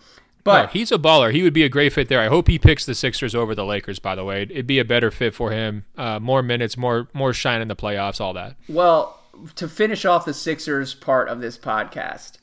[0.44, 1.32] But no, he's a baller.
[1.32, 2.20] He would be a great fit there.
[2.20, 3.98] I hope he picks the Sixers over the Lakers.
[3.98, 5.84] By the way, it'd be a better fit for him.
[5.96, 8.56] Uh, more minutes, more more shine in the playoffs, all that.
[8.68, 9.17] Well,
[9.56, 12.38] to finish off the Sixers part of this podcast,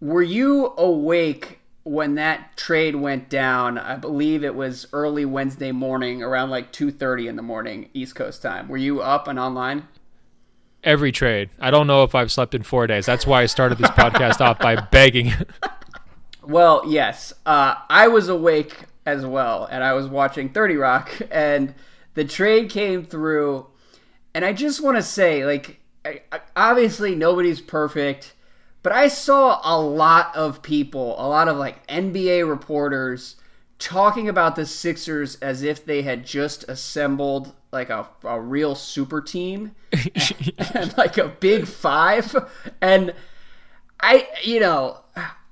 [0.00, 3.78] were you awake when that trade went down?
[3.78, 8.14] I believe it was early Wednesday morning, around like two thirty in the morning, East
[8.14, 8.68] Coast time.
[8.68, 9.88] Were you up and online?
[10.82, 11.48] Every trade.
[11.60, 13.06] I don't know if I've slept in four days.
[13.06, 15.32] That's why I started this podcast off by begging.
[16.42, 21.74] well, yes, uh, I was awake as well, and I was watching Thirty Rock, and
[22.14, 23.66] the trade came through,
[24.34, 25.80] and I just want to say, like
[26.56, 28.34] obviously nobody's perfect,
[28.82, 33.36] but I saw a lot of people, a lot of like NBA reporters
[33.78, 39.20] talking about the Sixers as if they had just assembled like a, a real super
[39.20, 42.34] team and, and like a big five.
[42.80, 43.14] And
[44.00, 44.98] I, you know,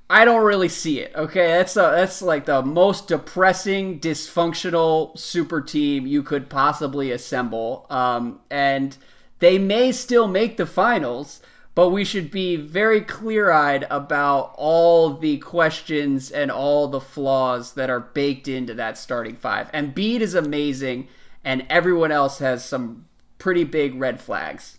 [0.09, 1.13] I don't really see it.
[1.17, 7.87] Okay, that's a, that's like the most depressing, dysfunctional super team you could possibly assemble.
[7.89, 8.97] Um, and
[9.43, 11.41] they may still make the finals,
[11.75, 17.73] but we should be very clear eyed about all the questions and all the flaws
[17.75, 19.69] that are baked into that starting five.
[19.73, 21.09] And Embiid is amazing,
[21.43, 23.07] and everyone else has some
[23.39, 24.79] pretty big red flags.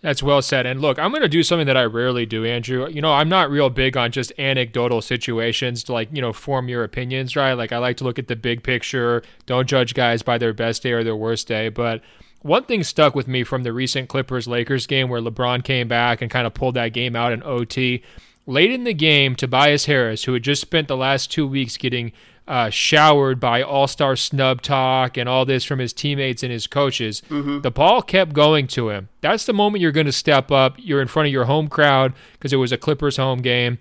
[0.00, 0.64] That's well said.
[0.64, 2.88] And look, I'm going to do something that I rarely do, Andrew.
[2.88, 6.70] You know, I'm not real big on just anecdotal situations to like, you know, form
[6.70, 7.52] your opinions, right?
[7.52, 9.22] Like, I like to look at the big picture.
[9.44, 11.68] Don't judge guys by their best day or their worst day.
[11.68, 12.00] But
[12.42, 16.22] one thing stuck with me from the recent Clippers Lakers game where LeBron came back
[16.22, 18.02] and kind of pulled that game out in OT.
[18.46, 22.12] Late in the game, Tobias Harris, who had just spent the last two weeks getting
[22.46, 26.66] uh, showered by all star snub talk and all this from his teammates and his
[26.66, 27.60] coaches, mm-hmm.
[27.62, 29.08] the ball kept going to him.
[29.20, 30.76] That's the moment you're going to step up.
[30.78, 33.78] You're in front of your home crowd because it was a Clippers home game.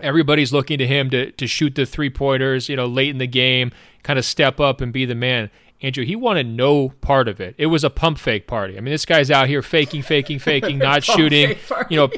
[0.00, 3.26] Everybody's looking to him to, to shoot the three pointers, you know, late in the
[3.26, 3.72] game,
[4.04, 5.50] kind of step up and be the man.
[5.80, 7.54] Andrew, he wanted no part of it.
[7.56, 8.76] It was a pump fake party.
[8.76, 11.56] I mean, this guy's out here faking, faking, faking, not shooting,
[11.88, 12.10] you know,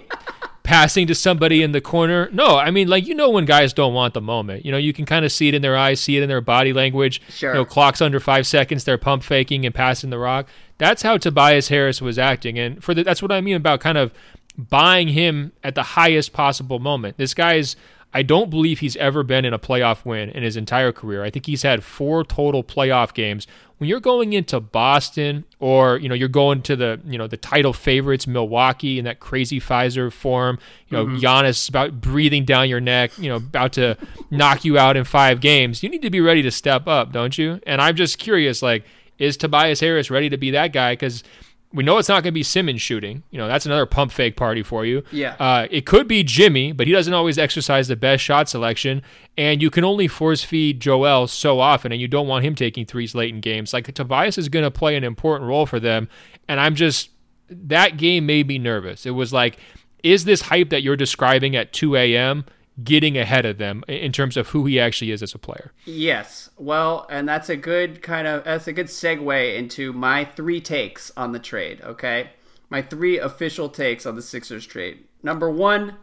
[0.62, 2.31] passing to somebody in the corner.
[2.33, 4.92] No, I mean, like, you know, when guys don't want the moment, you know, you
[4.94, 7.20] can kind of see it in their eyes, see it in their body language.
[7.29, 7.51] Sure.
[7.51, 10.49] You know, clocks under five seconds, they're pump faking and passing the rock.
[10.79, 12.59] That's how Tobias Harris was acting.
[12.59, 14.14] And for the, that's what I mean about kind of
[14.57, 17.18] buying him at the highest possible moment.
[17.18, 17.77] This guy's
[18.12, 21.23] I don't believe he's ever been in a playoff win in his entire career.
[21.23, 23.46] I think he's had four total playoff games.
[23.79, 27.37] When you're going into Boston or, you know, you're going to the, you know, the
[27.37, 31.16] title favorites, Milwaukee in that crazy Fiserv Forum, you know, mm-hmm.
[31.16, 33.96] Giannis about breathing down your neck, you know, about to
[34.31, 37.38] knock you out in five games, you need to be ready to step up, don't
[37.38, 37.61] you?
[37.66, 38.85] And I'm just curious, like,
[39.18, 40.92] is Tobias Harris ready to be that guy?
[40.92, 41.23] Because
[41.72, 43.22] we know it's not going to be Simmons shooting.
[43.30, 45.04] You know, that's another pump fake party for you.
[45.12, 45.37] Yeah.
[45.38, 49.02] Uh, it could be Jimmy, but he doesn't always exercise the best shot selection.
[49.38, 52.87] And you can only force feed Joel so often, and you don't want him taking
[52.87, 53.72] threes late in games.
[53.72, 56.09] Like Tobias is going to play an important role for them.
[56.48, 57.11] And I'm just,
[57.48, 59.06] that game made me nervous.
[59.06, 59.59] It was like,
[60.02, 62.46] is this hype that you're describing at 2 a.m.?
[62.84, 65.72] Getting ahead of them in terms of who he actually is as a player.
[65.84, 66.50] Yes.
[66.56, 71.10] Well, and that's a good kind of that's a good segue into my three takes
[71.16, 72.30] on the trade, okay?
[72.68, 75.04] My three official takes on the Sixers trade.
[75.22, 75.96] Number 1,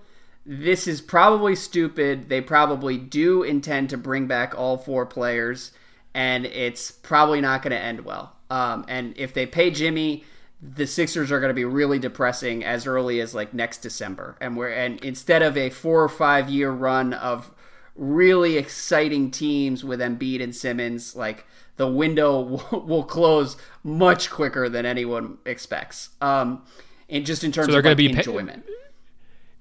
[0.45, 2.29] this is probably stupid.
[2.29, 5.71] They probably do intend to bring back all four players
[6.13, 8.35] and it's probably not going to end well.
[8.49, 10.23] Um, and if they pay Jimmy
[10.61, 14.57] the Sixers are going to be really depressing as early as like next December, and
[14.57, 17.51] we're and instead of a four or five year run of
[17.95, 21.45] really exciting teams with Embiid and Simmons, like
[21.77, 22.39] the window
[22.71, 26.09] will, will close much quicker than anyone expects.
[26.21, 26.63] Um,
[27.09, 28.65] and just in terms so they're of going like, to be enjoyment.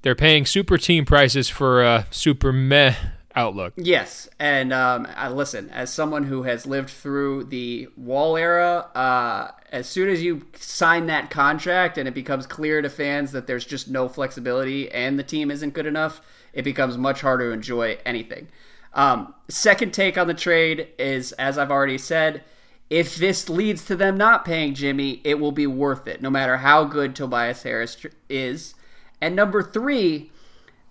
[0.03, 2.95] They're paying super team prices for a super meh
[3.37, 3.75] outlook.
[3.77, 9.51] Yes, and um, I, listen, as someone who has lived through the Wall era, uh,
[9.71, 13.67] as soon as you sign that contract and it becomes clear to fans that there's
[13.67, 16.21] just no flexibility and the team isn't good enough,
[16.53, 18.49] it becomes much harder to enjoy anything.
[18.95, 22.43] Um, second take on the trade is, as I've already said,
[22.89, 26.57] if this leads to them not paying Jimmy, it will be worth it, no matter
[26.57, 27.97] how good Tobias Harris
[28.29, 28.75] is.
[29.21, 30.31] And number three,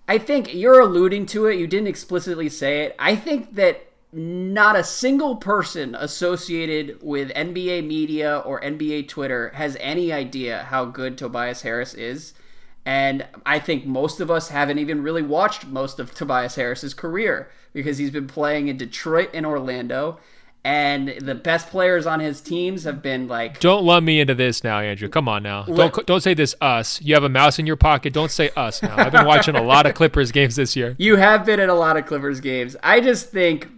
[0.08, 1.58] I think you're alluding to it.
[1.58, 2.94] You didn't explicitly say it.
[2.98, 9.76] I think that not a single person associated with NBA media or NBA Twitter has
[9.80, 12.34] any idea how good Tobias Harris is.
[12.84, 17.50] And I think most of us haven't even really watched most of Tobias Harris's career
[17.72, 20.20] because he's been playing in Detroit and Orlando
[20.66, 23.60] and the best players on his teams have been like.
[23.60, 25.08] Don't lump me into this now, Andrew.
[25.08, 25.62] Come on now.
[25.62, 27.00] Don't don't say this us.
[27.00, 28.12] You have a mouse in your pocket.
[28.12, 28.96] Don't say us now.
[28.96, 30.96] I've been watching a lot of Clippers games this year.
[30.98, 32.74] You have been in a lot of Clippers games.
[32.82, 33.68] I just think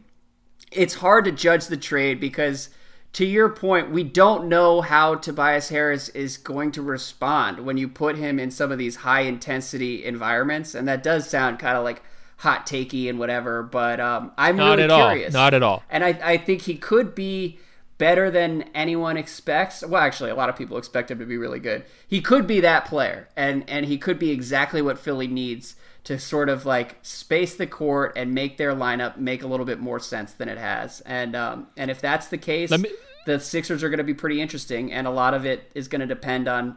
[0.72, 2.70] it's hard to judge the trade because.
[3.14, 7.88] To your point, we don't know how Tobias Harris is going to respond when you
[7.88, 10.74] put him in some of these high intensity environments.
[10.74, 12.02] And that does sound kind of like
[12.38, 15.34] hot takey and whatever, but um, I'm Not really curious.
[15.34, 15.42] All.
[15.42, 15.82] Not at all.
[15.90, 17.58] And I, I think he could be
[17.98, 19.84] better than anyone expects.
[19.84, 21.84] Well, actually, a lot of people expect him to be really good.
[22.06, 25.74] He could be that player, and and he could be exactly what Philly needs
[26.04, 29.80] to sort of like space the court and make their lineup make a little bit
[29.80, 31.00] more sense than it has.
[31.00, 32.88] And um, and if that's the case, me...
[33.26, 36.02] the Sixers are going to be pretty interesting, and a lot of it is going
[36.02, 36.76] to depend on,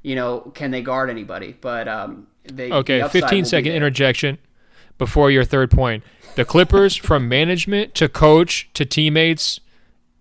[0.00, 1.54] you know, can they guard anybody?
[1.60, 3.06] But um, they okay.
[3.08, 4.38] Fifteen second interjection
[5.02, 6.04] before your third point.
[6.36, 9.58] The Clippers, from management to coach to teammates,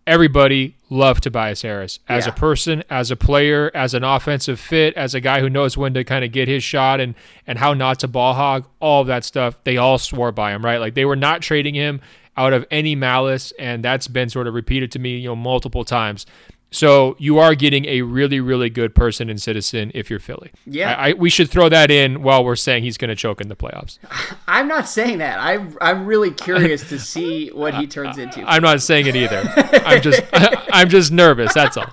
[0.07, 2.33] everybody loved Tobias Harris as yeah.
[2.33, 5.93] a person, as a player, as an offensive fit, as a guy who knows when
[5.93, 7.13] to kind of get his shot and
[7.45, 9.63] and how not to ball hog, all of that stuff.
[9.65, 10.79] They all swore by him, right?
[10.79, 12.01] Like they were not trading him
[12.35, 15.85] out of any malice, and that's been sort of repeated to me, you know, multiple
[15.85, 16.25] times.
[16.73, 20.51] So you are getting a really, really good person and citizen if you're Philly.
[20.65, 23.41] Yeah, I, I, we should throw that in while we're saying he's going to choke
[23.41, 23.99] in the playoffs.
[24.47, 25.37] I'm not saying that.
[25.39, 28.41] I'm I'm really curious to see what he turns into.
[28.47, 29.43] I'm not saying it either.
[29.85, 31.53] I'm just I'm just nervous.
[31.53, 31.91] That's all.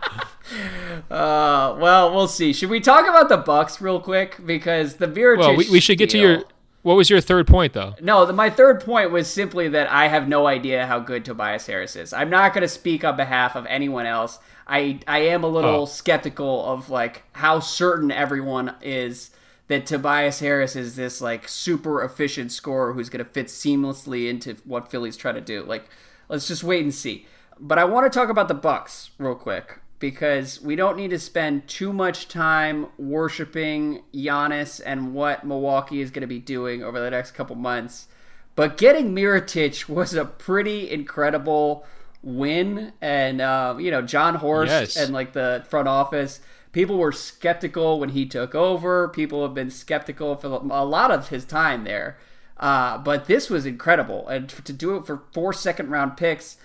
[1.11, 2.53] Uh, well, we'll see.
[2.53, 5.99] Should we talk about the Bucks real quick because the Mirotic Well, we, we should
[5.99, 6.45] get to your.
[6.83, 7.95] What was your third point, though?
[8.01, 11.67] No, the, my third point was simply that I have no idea how good Tobias
[11.67, 12.13] Harris is.
[12.13, 14.39] I'm not going to speak on behalf of anyone else.
[14.69, 15.87] I I am a little oh.
[15.87, 19.31] skeptical of like how certain everyone is
[19.69, 24.57] that Tobias Harris is this like super efficient scorer who's going to fit seamlessly into
[24.65, 25.63] what Philly's trying to do.
[25.63, 25.89] Like,
[26.29, 27.27] let's just wait and see.
[27.61, 31.19] But I want to talk about the Bucks real quick because we don't need to
[31.19, 37.01] spend too much time worshiping Giannis and what Milwaukee is going to be doing over
[37.01, 38.07] the next couple months.
[38.55, 41.85] But getting Mirotic was a pretty incredible
[42.23, 44.97] win, and uh, you know Jon Horst yes.
[44.97, 46.41] and like the front office
[46.73, 49.09] people were skeptical when he took over.
[49.09, 52.19] People have been skeptical for a lot of his time there.
[52.57, 56.57] Uh, but this was incredible, and to do it for four second round picks,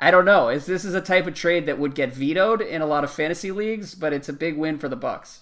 [0.00, 0.48] I don't know.
[0.48, 3.10] Is this is a type of trade that would get vetoed in a lot of
[3.10, 3.96] fantasy leagues?
[3.96, 5.40] But it's a big win for the Bucks.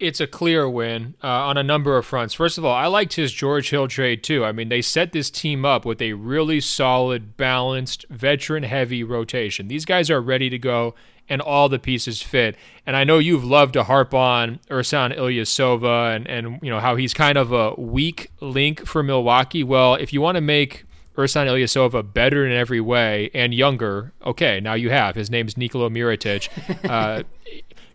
[0.00, 2.34] It's a clear win uh, on a number of fronts.
[2.34, 4.44] First of all, I liked his George Hill trade too.
[4.44, 9.68] I mean, they set this team up with a really solid, balanced, veteran-heavy rotation.
[9.68, 10.94] These guys are ready to go
[11.28, 12.56] and all the pieces fit.
[12.86, 16.96] And I know you've loved to harp on Ersan Ilyasova and, and you know how
[16.96, 19.64] he's kind of a weak link for Milwaukee.
[19.64, 20.84] Well, if you want to make
[21.16, 25.14] Ersan Ilyasova better in every way and younger, okay, now you have.
[25.14, 26.48] His name's Nikola Mirotic.
[26.90, 27.22] Uh,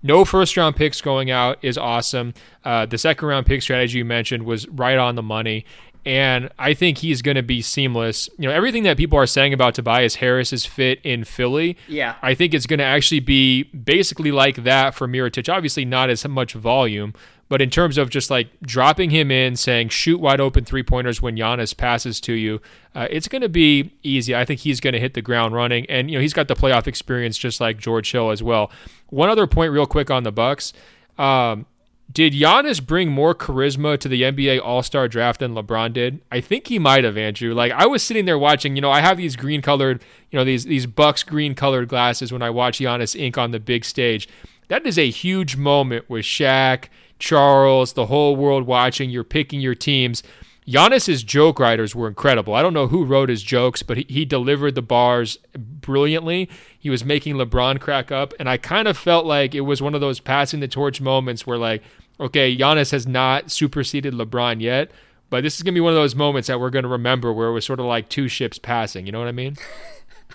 [0.02, 2.34] no first round picks going out is awesome.
[2.64, 5.66] Uh, the second round pick strategy you mentioned was right on the money
[6.06, 8.30] and I think he's going to be seamless.
[8.38, 12.34] You know, everything that people are saying about Tobias Harris's fit in Philly, yeah, I
[12.34, 15.54] think it's going to actually be basically like that for Mirotic.
[15.54, 17.14] Obviously, not as much volume,
[17.50, 21.22] but in terms of just like dropping him in, saying shoot wide open three pointers
[21.22, 22.62] when Giannis passes to you,
[22.96, 24.36] uh, it's going to be easy.
[24.36, 26.56] I think he's going to hit the ground running, and you know he's got the
[26.56, 28.72] playoff experience just like George Hill as well.
[29.10, 30.74] One other point, real quick on the Bucks.
[31.18, 31.66] Um,
[32.12, 36.22] did Giannis bring more charisma to the NBA All Star draft than LeBron did?
[36.32, 37.54] I think he might have, Andrew.
[37.54, 40.46] Like I was sitting there watching, you know, I have these green colored, you know,
[40.46, 44.28] these these Bucks green colored glasses when I watch Giannis ink on the big stage.
[44.70, 46.86] That is a huge moment with Shaq,
[47.20, 49.10] Charles, the whole world watching.
[49.10, 50.24] You're picking your teams.
[50.68, 52.54] Giannis's joke writers were incredible.
[52.54, 56.48] I don't know who wrote his jokes, but he, he delivered the bars brilliantly.
[56.78, 59.96] He was making LeBron crack up, and I kind of felt like it was one
[59.96, 61.84] of those passing the torch moments where like
[62.20, 64.92] okay, Giannis has not superseded LeBron yet,
[65.30, 67.54] but this is to be one of those moments that we're to remember where it
[67.54, 69.06] was sort of like two ships passing.
[69.06, 69.56] You know what I mean?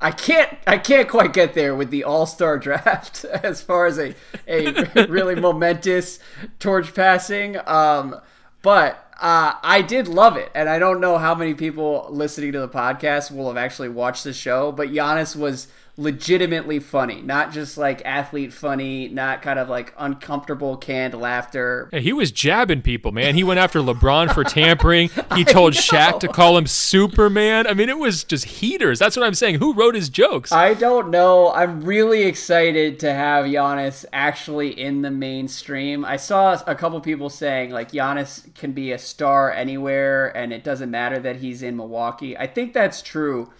[0.00, 3.98] I can't I can't quite get there with the All Star draft as far as
[3.98, 4.14] a
[4.46, 6.18] a really momentous
[6.58, 7.56] torch passing.
[7.66, 8.16] Um,
[8.62, 12.60] but uh, I did love it, and I don't know how many people listening to
[12.60, 14.70] the podcast will have actually watched the show.
[14.70, 15.68] But Giannis was
[15.98, 21.90] legitimately funny, not just like athlete funny, not kind of like uncomfortable canned laughter.
[21.92, 23.34] he was jabbing people, man.
[23.34, 25.10] He went after LeBron for tampering.
[25.34, 27.66] He told Shaq to call him Superman.
[27.66, 29.00] I mean, it was just heaters.
[29.00, 29.56] That's what I'm saying.
[29.56, 30.52] Who wrote his jokes?
[30.52, 31.52] I don't know.
[31.52, 36.04] I'm really excited to have Giannis actually in the mainstream.
[36.04, 40.62] I saw a couple people saying like Giannis can be a star anywhere and it
[40.62, 42.36] doesn't matter that he's in Milwaukee.
[42.38, 43.50] I think that's true.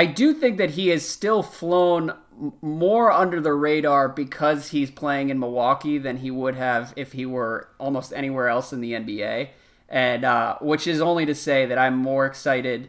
[0.00, 2.14] I do think that he has still flown
[2.62, 7.26] more under the radar because he's playing in Milwaukee than he would have if he
[7.26, 9.50] were almost anywhere else in the NBA.
[9.90, 12.88] And uh, which is only to say that I'm more excited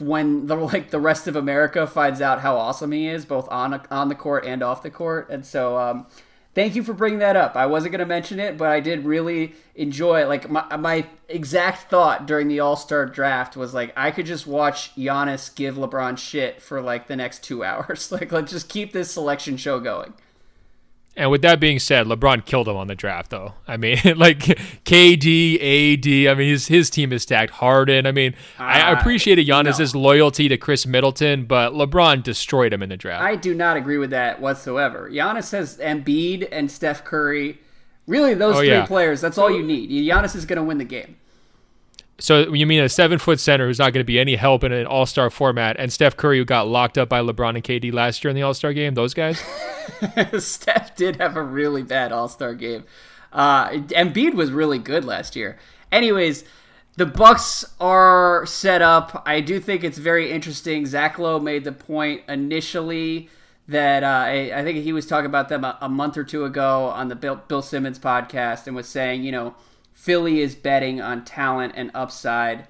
[0.00, 3.80] when the like the rest of America finds out how awesome he is, both on
[3.88, 5.30] on the court and off the court.
[5.30, 6.08] And so um,
[6.54, 7.56] thank you for bringing that up.
[7.56, 11.90] I wasn't going to mention it, but I did really enjoy Like my my exact
[11.90, 16.18] thought during the All Star draft was like I could just watch Giannis give LeBron
[16.18, 18.12] shit for like the next two hours.
[18.12, 20.14] Like let's just keep this selection show going.
[21.14, 23.54] And with that being said, LeBron killed him on the draft, though.
[23.68, 24.38] I mean, like
[24.84, 26.32] KD, AD.
[26.32, 27.52] I mean, his his team is stacked.
[27.52, 28.06] Harden.
[28.06, 30.00] I mean, uh, I appreciated Giannis's no.
[30.00, 33.22] loyalty to Khris Middleton, but LeBron destroyed him in the draft.
[33.22, 35.10] I do not agree with that whatsoever.
[35.10, 37.58] Giannis has Embiid and Steph Curry.
[38.06, 38.86] Really, those oh, three yeah.
[38.86, 39.20] players.
[39.20, 39.90] That's all you need.
[39.90, 41.16] Giannis is going to win the game.
[42.22, 44.70] So you mean a seven foot center who's not going to be any help in
[44.70, 47.92] an All Star format, and Steph Curry who got locked up by LeBron and KD
[47.92, 48.94] last year in the All Star game?
[48.94, 49.42] Those guys.
[50.38, 52.84] Steph did have a really bad All Star game.
[53.32, 55.58] Uh, Embiid was really good last year.
[55.90, 56.44] Anyways,
[56.96, 59.24] the Bucks are set up.
[59.26, 60.86] I do think it's very interesting.
[60.86, 63.30] Zach Lowe made the point initially
[63.66, 66.44] that uh, I, I, think he was talking about them a, a month or two
[66.44, 69.56] ago on the Bill, Bill Simmons podcast and was saying, you know
[69.92, 72.66] Philly is betting on talent and upside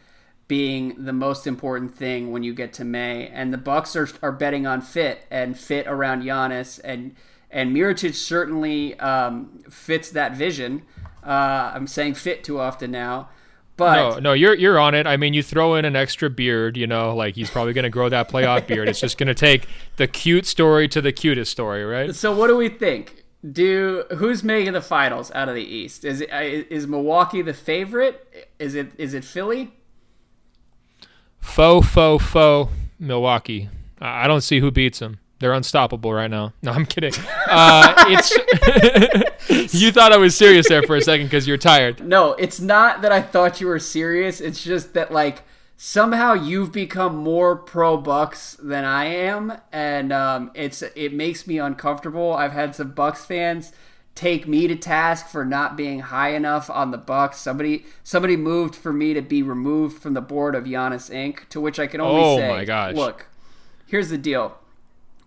[0.49, 4.33] being the most important thing when you get to May, and the Bucks are, are
[4.33, 7.17] betting on fit and fit around Giannis, and
[7.51, 10.83] and Mirotic certainly um, fits that vision.
[11.25, 13.29] Uh, I'm saying fit too often now.
[13.77, 15.07] But no, no, you're you're on it.
[15.07, 17.91] I mean, you throw in an extra beard, you know, like he's probably going to
[17.91, 18.89] grow that playoff beard.
[18.89, 19.67] It's just going to take
[19.97, 22.15] the cute story to the cutest story, right?
[22.15, 23.22] So, what do we think?
[23.51, 26.05] Do who's making the finals out of the East?
[26.05, 28.49] Is it is Milwaukee the favorite?
[28.59, 29.73] Is it is it Philly?
[31.41, 33.69] Faux faux faux Milwaukee.
[34.01, 35.19] I don't see who beats them.
[35.39, 36.53] They're unstoppable right now.
[36.63, 37.13] No, I'm kidding.
[37.49, 37.95] Uh,
[39.49, 42.01] it's you thought I was serious there for a second because you're tired.
[42.07, 44.41] No, it's not that I thought you were serious.
[44.41, 45.43] It's just that like
[45.85, 51.59] somehow you've become more pro Bucks than I am, and um, it's it makes me
[51.59, 52.33] uncomfortable.
[52.35, 53.73] I've had some Bucks fans
[54.15, 57.39] take me to task for not being high enough on the Bucks.
[57.39, 61.49] Somebody somebody moved for me to be removed from the board of Giannis Inc.
[61.49, 62.95] To which I can only Oh say, my gosh.
[62.95, 63.27] look,
[63.89, 64.57] here's the deal.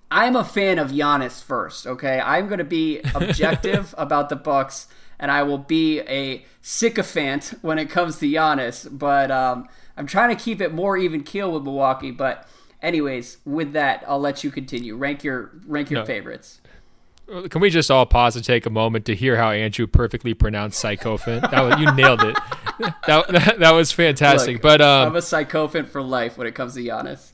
[0.10, 2.22] I'm a fan of Giannis first, okay?
[2.22, 4.88] I'm going to be objective about the Bucks,
[5.20, 8.88] and I will be a sycophant when it comes to Giannis.
[8.90, 9.68] But um,
[9.98, 12.12] I'm trying to keep it more even keel with Milwaukee.
[12.12, 12.48] But
[12.82, 14.96] anyways, with that, I'll let you continue.
[14.96, 16.06] Rank your rank your No.
[16.06, 16.62] favorites.
[17.50, 20.84] Can we just all pause and take a moment to hear how Andrew perfectly pronounced
[20.84, 21.50] psychophant?
[21.50, 22.38] That was, you nailed it.
[23.08, 24.56] That, that, that was fantastic.
[24.56, 27.32] Look, but um, I'm a psychophant for life when it comes to Giannis.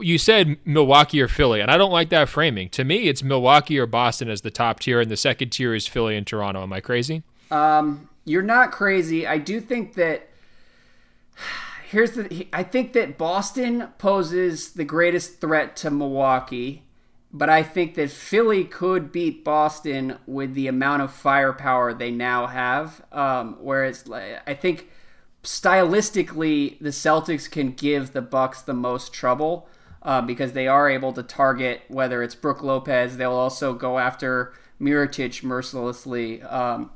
[0.00, 2.70] you said Milwaukee or Philly, and I don't like that framing.
[2.70, 5.86] To me, it's Milwaukee or Boston as the top tier, and the second tier is
[5.86, 6.62] Philly and Toronto.
[6.62, 7.22] Am I crazy?
[7.50, 9.26] Um, you're not crazy.
[9.26, 10.27] I do think that
[11.88, 12.48] here's the.
[12.52, 16.84] I think that Boston poses the greatest threat to Milwaukee,
[17.32, 22.46] but I think that Philly could beat Boston with the amount of firepower they now
[22.46, 23.02] have.
[23.12, 24.88] Um, whereas I think
[25.42, 29.68] stylistically the Celtics can give the Bucks the most trouble.
[30.00, 34.54] Uh, because they are able to target whether it's Brook Lopez, they'll also go after
[34.80, 36.40] Mirotic mercilessly.
[36.42, 36.92] Um,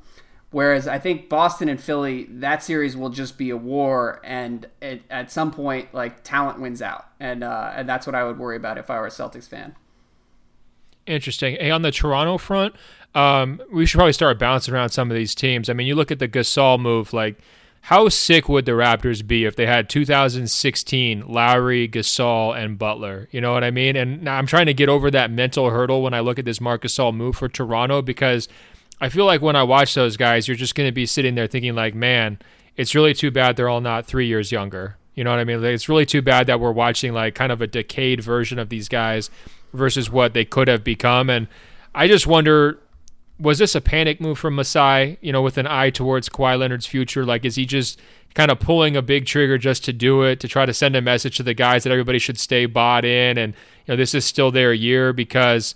[0.53, 5.03] Whereas I think Boston and Philly, that series will just be a war, and it,
[5.11, 8.57] at some point, like talent wins out, and uh, and that's what I would worry
[8.57, 9.75] about if I were a Celtics fan.
[11.07, 11.57] Interesting.
[11.57, 12.75] Hey, on the Toronto front,
[13.15, 15.71] um, we should probably start bouncing around some of these teams.
[15.71, 17.39] I mean, you look at the Gasol move, like
[17.83, 23.29] how sick would the Raptors be if they had 2016 Lowry, Gasol, and Butler?
[23.33, 23.97] You know what I mean?
[23.97, 26.83] And I'm trying to get over that mental hurdle when I look at this Marc
[26.83, 28.49] Gasol move for Toronto because
[29.03, 31.49] I feel like when I watch those guys, you're just going to be sitting there
[31.49, 32.39] thinking like, man,
[32.77, 34.97] it's really too bad they're all not three years younger.
[35.17, 35.61] You know what I mean?
[35.61, 38.69] Like, it's really too bad that we're watching like kind of a decayed version of
[38.69, 39.29] these guys
[39.75, 41.29] versus what they could have become.
[41.29, 41.49] And
[41.97, 42.79] I just wonder,
[43.41, 45.19] was this a panic move from Masai?
[45.21, 47.27] You know, with an eye towards Kawhi Leonard's future?
[47.27, 48.01] Like, is he just
[48.35, 51.03] kind of pulling a big trigger just to do it to try to send a
[51.03, 54.25] message to the guys that everybody should stay bought in and you know this is
[54.25, 55.75] still their year because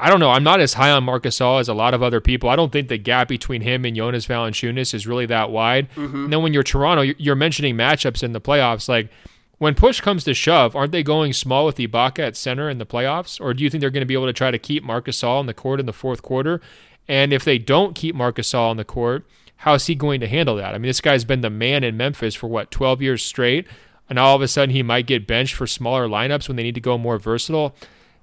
[0.00, 0.30] I don't know.
[0.30, 2.48] I'm not as high on Marc Gasol as a lot of other people.
[2.48, 5.90] I don't think the gap between him and Jonas Valanciunas is really that wide.
[5.96, 6.24] Mm-hmm.
[6.24, 8.88] And then when you're Toronto, you're- you're mentioning matchups in the playoffs.
[8.88, 9.10] Like
[9.58, 12.86] when push comes to shove, aren't they going small with Ibaka at center in the
[12.86, 13.40] playoffs?
[13.40, 15.40] Or do you think they're going to be able to try to keep Marc Gasol
[15.40, 16.60] on the court in the fourth quarter?
[17.08, 19.26] And if they don't keep Marc Gasol on the court,
[19.62, 20.74] how is he going to handle that?
[20.74, 23.66] I mean, this guy's been the man in Memphis for what, 12 years straight?
[24.08, 26.76] And all of a sudden he might get benched for smaller lineups when they need
[26.76, 27.74] to go more versatile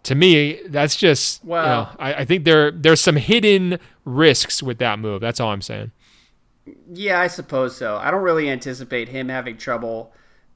[0.05, 1.69] to me, that's just you Wow.
[1.69, 5.21] know, I, I think there there's some hidden risks with that move.
[5.21, 5.91] That's all I'm saying.
[6.91, 7.97] Yeah, I suppose so.
[7.97, 10.13] I don't really anticipate him having trouble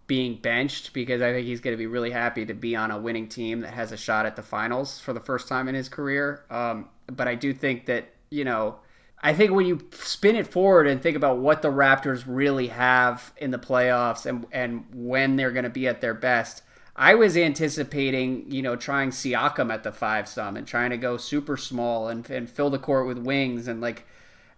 [0.07, 2.97] being benched because I think he's going to be really happy to be on a
[2.99, 5.87] winning team that has a shot at the finals for the first time in his
[5.87, 6.45] career.
[6.49, 8.77] Um, but I do think that, you know,
[9.21, 13.31] I think when you spin it forward and think about what the Raptors really have
[13.37, 16.63] in the playoffs and, and when they're going to be at their best,
[16.99, 21.15] I was anticipating, you know, trying Siakam at the five some and trying to go
[21.15, 23.69] super small and, and fill the court with wings.
[23.69, 24.05] And like,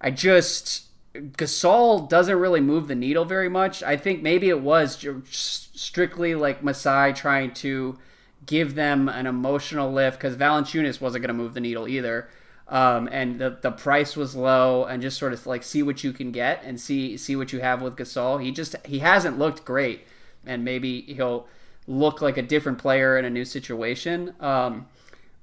[0.02, 3.84] I just, Gasol doesn't really move the needle very much.
[3.84, 8.00] I think maybe it was strictly like Masai trying to
[8.48, 12.28] give them an emotional lift because Valanciunas wasn't going to move the needle either.
[12.68, 16.14] Um, and the the price was low, and just sort of like see what you
[16.14, 18.42] can get and see see what you have with Gasol.
[18.42, 20.08] He just he hasn't looked great,
[20.46, 21.48] and maybe he'll
[21.92, 24.34] look like a different player in a new situation.
[24.40, 24.88] Um,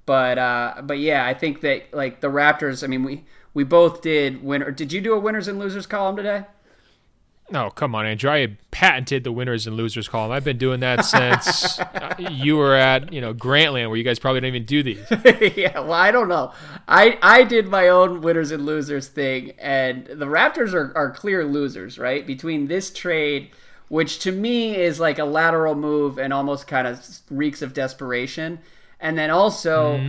[0.05, 2.83] but uh, but yeah, I think that like the Raptors.
[2.83, 4.71] I mean, we we both did winner.
[4.71, 6.45] Did you do a winners and losers column today?
[7.51, 8.29] No, come on, Andrew.
[8.29, 10.31] I had patented the winners and losers column.
[10.31, 14.19] I've been doing that since uh, you were at you know Grantland, where you guys
[14.19, 15.05] probably don't even do these.
[15.55, 16.53] yeah, well, I don't know.
[16.87, 21.45] I I did my own winners and losers thing, and the Raptors are, are clear
[21.45, 22.25] losers, right?
[22.25, 23.51] Between this trade,
[23.89, 28.59] which to me is like a lateral move and almost kind of reeks of desperation,
[28.99, 29.99] and then also.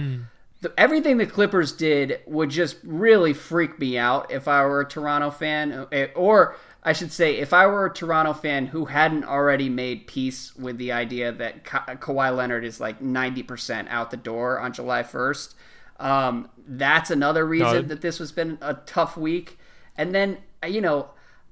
[0.63, 4.87] The, everything the Clippers did would just really freak me out if I were a
[4.87, 9.25] Toronto fan, eh, or I should say, if I were a Toronto fan who hadn't
[9.25, 14.19] already made peace with the idea that Ka- Kawhi Leonard is like 90% out the
[14.19, 15.55] door on July 1st.
[15.99, 17.81] Um, that's another reason No.
[17.83, 19.59] that this has been a tough week.
[19.97, 21.09] And then, you know,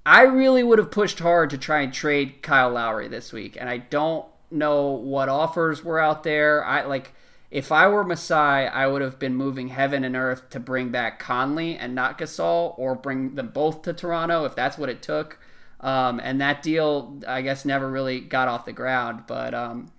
[0.09, 3.69] I really would have pushed hard to try and trade Kyle Lowry this week, and
[3.69, 6.65] I don't know what offers were out there.
[6.65, 7.13] I like
[7.51, 11.19] if I were Masai, I would have been moving heaven and earth to bring back
[11.19, 15.39] Conley and not Gasol, or bring them both to Toronto if that's what it took.
[15.81, 19.25] Um, and that deal, I guess, never really got off the ground.
[19.27, 19.93] But um,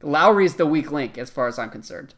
[0.00, 2.14] Lowry's the weak link as far as I'm concerned.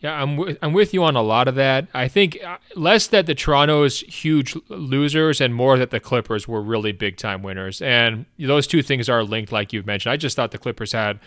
[0.00, 1.88] Yeah, I'm I'm with you on a lot of that.
[1.92, 6.62] I think uh, less that the Toronto's huge losers and more that the Clippers were
[6.62, 7.82] really big time winners.
[7.82, 10.12] And those two things are linked, like you've mentioned.
[10.12, 11.18] I just thought the Clippers had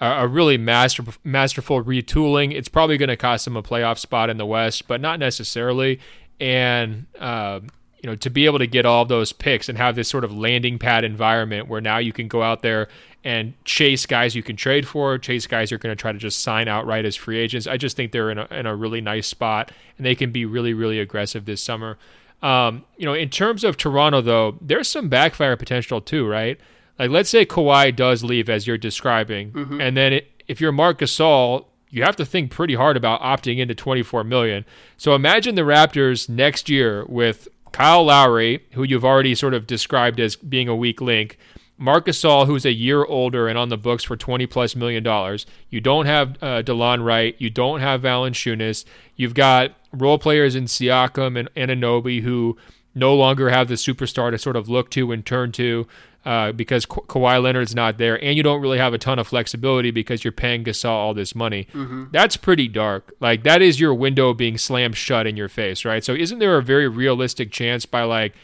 [0.00, 2.52] a, a really master, masterful retooling.
[2.52, 6.00] It's probably going to cost them a playoff spot in the West, but not necessarily.
[6.40, 7.60] And uh,
[8.02, 10.36] you know, to be able to get all those picks and have this sort of
[10.36, 12.88] landing pad environment where now you can go out there
[13.26, 16.44] and chase guys you can trade for, chase guys you're going to try to just
[16.44, 17.66] sign outright as free agents.
[17.66, 20.44] I just think they're in a, in a really nice spot and they can be
[20.44, 21.98] really, really aggressive this summer.
[22.40, 26.60] Um, you know, in terms of Toronto, though, there's some backfire potential too, right?
[27.00, 29.80] Like, let's say Kawhi does leave as you're describing, mm-hmm.
[29.80, 33.58] and then it, if you're Marc Gasol, you have to think pretty hard about opting
[33.58, 34.64] into 24 million.
[34.96, 40.20] So imagine the Raptors next year with Kyle Lowry, who you've already sort of described
[40.20, 41.38] as being a weak link,
[41.78, 45.46] Marc Gasol, who's a year older and on the books for 20 plus million dollars.
[45.68, 47.34] You don't have uh, Delon Wright.
[47.38, 48.84] You don't have Valanciunas.
[49.14, 52.56] You've got role players in Siakam and Anunoby who
[52.94, 55.86] no longer have the superstar to sort of look to and turn to
[56.24, 59.28] uh, because Ka- Kawhi Leonard's not there, and you don't really have a ton of
[59.28, 61.68] flexibility because you're paying Gasol all this money.
[61.72, 62.06] Mm-hmm.
[62.10, 63.14] That's pretty dark.
[63.20, 66.02] Like that is your window being slammed shut in your face, right?
[66.02, 68.34] So isn't there a very realistic chance by like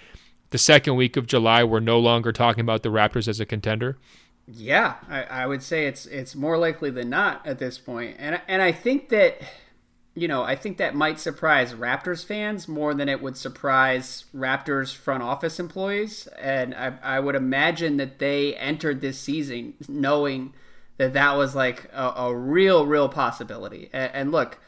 [0.53, 3.99] the second week of July, we're no longer talking about the Raptors as a contender?
[4.47, 8.41] Yeah, I, I would say it's it's more likely than not at this point, and
[8.49, 9.41] and I think that
[10.15, 14.95] you know I think that might surprise Raptors fans more than it would surprise Raptors
[14.95, 20.53] front office employees, and I, I would imagine that they entered this season knowing
[20.99, 23.91] that that was like a, a real real possibility.
[23.93, 24.59] And, and look,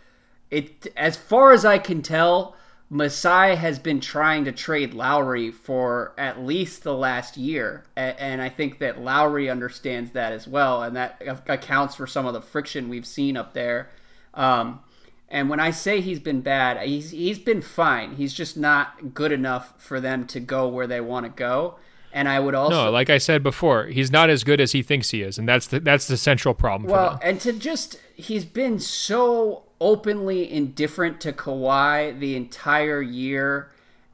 [0.50, 2.56] it as far as I can tell
[2.90, 8.48] Masai has been trying to trade Lowry for at least the last year, and I
[8.48, 12.88] think that Lowry understands that as well, and that accounts for some of the friction
[12.88, 13.90] we've seen up there.
[14.34, 14.80] Um,
[15.28, 18.16] and when I say he's been bad, he's he's been fine.
[18.16, 21.76] He's just not good enough for them to go where they want to go.
[22.12, 24.82] And I would also no, like I said before, he's not as good as he
[24.82, 26.92] thinks he is, and that's the that's the central problem.
[26.92, 33.70] Well, and to just he's been so openly indifferent to Kawhi the entire year,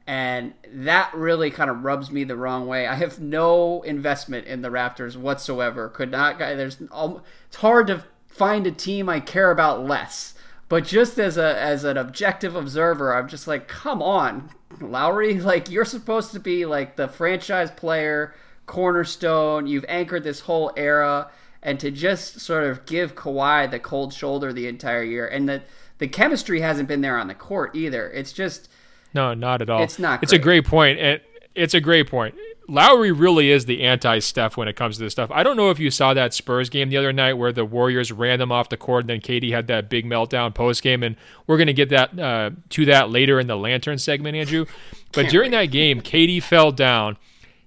[0.07, 2.87] and that really kind of rubs me the wrong way.
[2.87, 5.89] I have no investment in the Raptors whatsoever.
[5.89, 6.39] Could not.
[6.39, 10.33] Guy there's um, it's hard to find a team I care about less.
[10.69, 14.49] But just as a as an objective observer, I'm just like, come on,
[14.79, 18.33] Lowry, like you're supposed to be like the franchise player,
[18.67, 19.67] cornerstone.
[19.67, 21.29] You've anchored this whole era,
[21.63, 25.61] and to just sort of give Kawhi the cold shoulder the entire year, and the
[25.97, 28.09] the chemistry hasn't been there on the court either.
[28.09, 28.69] It's just
[29.13, 29.83] no, not at all.
[29.83, 30.23] It's not.
[30.23, 31.21] It's a great point, and
[31.55, 32.35] it's a great point.
[32.67, 35.29] Lowry really is the anti Steph when it comes to this stuff.
[35.31, 38.11] I don't know if you saw that Spurs game the other night where the Warriors
[38.11, 41.17] ran them off the court and then KD had that big meltdown post game, and
[41.47, 44.65] we're going to get that uh, to that later in the Lantern segment, Andrew.
[45.11, 47.17] But during that game, KD fell down.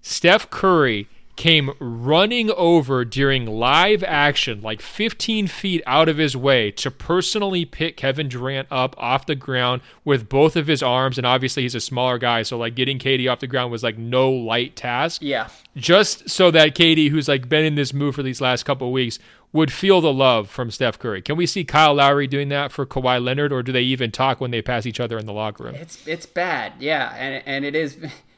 [0.00, 6.70] Steph Curry came running over during live action, like 15 feet out of his way,
[6.72, 11.18] to personally pick Kevin Durant up off the ground with both of his arms.
[11.18, 13.98] And obviously, he's a smaller guy, so like getting KD off the ground was like
[13.98, 15.22] no light task.
[15.22, 15.48] Yeah.
[15.76, 19.18] Just so that KD, who's like been in this move for these last couple weeks,
[19.52, 21.22] would feel the love from Steph Curry.
[21.22, 24.40] Can we see Kyle Lowry doing that for Kawhi Leonard, or do they even talk
[24.40, 25.76] when they pass each other in the locker room?
[25.76, 27.96] It's it's bad, yeah, and and it is.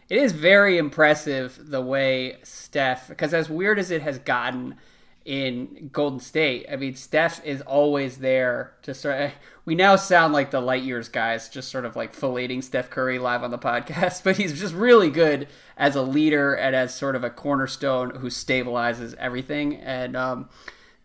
[0.08, 4.76] It is very impressive the way Steph, because as weird as it has gotten
[5.24, 9.32] in Golden State, I mean, Steph is always there to sort of,
[9.64, 13.18] we now sound like the light years guys, just sort of like filleting Steph Curry
[13.18, 17.16] live on the podcast, but he's just really good as a leader and as sort
[17.16, 19.74] of a cornerstone who stabilizes everything.
[19.74, 20.48] And um,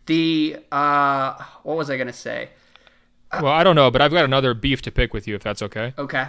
[0.06, 2.50] the, uh, what was I going to say?
[3.32, 5.62] Well, I don't know, but I've got another beef to pick with you if that's
[5.62, 5.94] okay.
[5.98, 6.28] Okay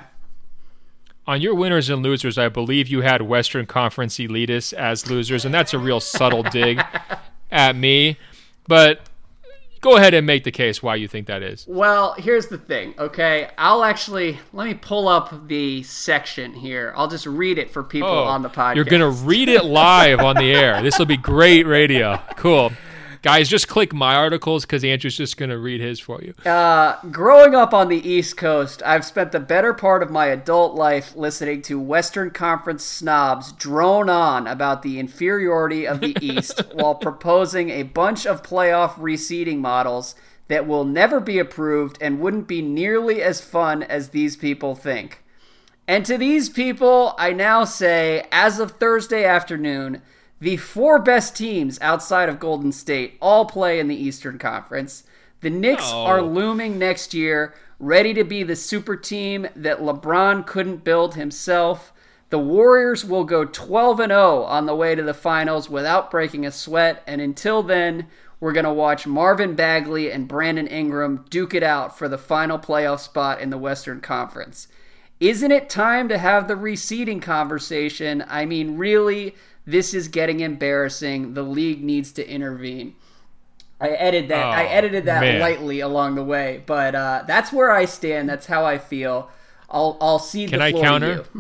[1.26, 5.54] on your winners and losers, I believe you had Western Conference elitists as losers, and
[5.54, 6.82] that's a real subtle dig
[7.52, 8.18] at me.
[8.68, 9.02] But
[9.82, 11.66] go ahead and make the case why you think that is.
[11.68, 13.50] Well, here's the thing, okay?
[13.58, 16.94] I'll actually let me pull up the section here.
[16.96, 18.76] I'll just read it for people oh, on the podcast.
[18.76, 20.82] You're gonna read it live on the air.
[20.82, 22.20] This will be great radio.
[22.36, 22.72] Cool.
[23.24, 26.34] Guys, just click my articles because Andrew's just going to read his for you.
[26.46, 30.76] Uh, growing up on the East Coast, I've spent the better part of my adult
[30.76, 36.96] life listening to Western Conference snobs drone on about the inferiority of the East while
[36.96, 40.16] proposing a bunch of playoff reseeding models
[40.50, 45.24] that will never be approved and wouldn't be nearly as fun as these people think.
[45.88, 50.02] And to these people, I now say, as of Thursday afternoon,
[50.44, 55.06] the four best teams outside of Golden State all play in the Eastern Conference.
[55.40, 60.84] The Knicks are looming next year, ready to be the super team that LeBron couldn't
[60.84, 61.94] build himself.
[62.30, 66.46] The Warriors will go 12 and 0 on the way to the finals without breaking
[66.46, 68.08] a sweat, and until then,
[68.42, 72.60] we're going to watch Marvin Bagley and Brandon Ingram duke it out for the final
[72.60, 74.68] playoff spot in the Western Conference.
[75.22, 78.26] Isn't it time to have the reseeding conversation?
[78.28, 79.36] I mean, really,
[79.66, 81.34] this is getting embarrassing.
[81.34, 82.96] The league needs to intervene.
[83.82, 84.46] I edited that.
[84.46, 85.40] I Oh, edited that man.
[85.42, 88.30] lightly along the way, but uh, that's where I stand.
[88.30, 89.30] That's how I feel.
[89.70, 90.48] I'll I'll see.
[90.48, 91.24] Can the I floor counter?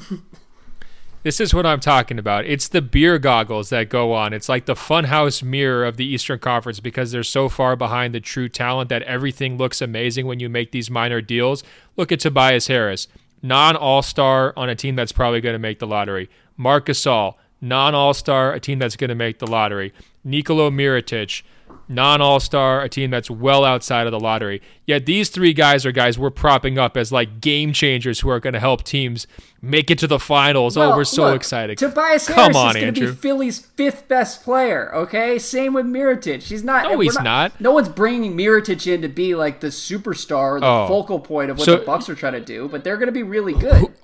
[1.23, 2.43] This is what I'm talking about.
[2.45, 4.33] It's the beer goggles that go on.
[4.33, 8.19] It's like the funhouse mirror of the Eastern Conference because they're so far behind the
[8.19, 11.63] true talent that everything looks amazing when you make these minor deals.
[11.95, 13.07] Look at Tobias Harris,
[13.41, 16.29] non All Star on a team that's probably going to make the lottery.
[16.57, 19.93] Marc Gasol, non All Star, a team that's going to make the lottery.
[20.25, 21.41] Nikola Mirotic,
[21.87, 24.61] non All Star, a team that's well outside of the lottery.
[24.85, 28.39] Yet these three guys are guys we're propping up as like game changers who are
[28.41, 29.27] going to help teams
[29.61, 30.75] make it to the finals.
[30.75, 31.77] oh, we're so look, excited.
[31.77, 34.93] Tobias Come Harris on, is going to be Philly's fifth best player.
[34.93, 36.43] Okay, same with Mirotic.
[36.43, 36.91] He's not.
[36.91, 37.59] No, he's not.
[37.61, 40.87] No one's bringing Mirotic in to be like the superstar or the Oh.
[40.87, 42.67] focal point of what So- the Bucks are trying to do.
[42.67, 43.77] But they're going to be really good.
[43.79, 44.02] Who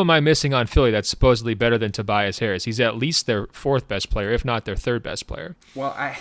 [0.00, 2.64] am I missing on Philly that's supposedly better than Tobias Harris?
[2.64, 5.56] He's at least their fourth best player, if not their third best player.
[5.74, 6.18] well, I,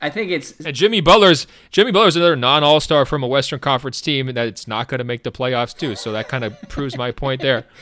[0.00, 4.00] I think it's And Jimmy Butler's Jimmy Butler's another non-All Star from a Western Conference
[4.00, 5.96] team that it's not going to make the playoffs too.
[5.96, 7.64] So that kind of proves my point there.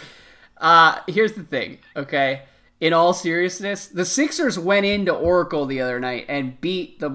[0.59, 2.41] Uh, here's the thing, okay?
[2.81, 7.11] In all seriousness, the Sixers went into Oracle the other night and beat the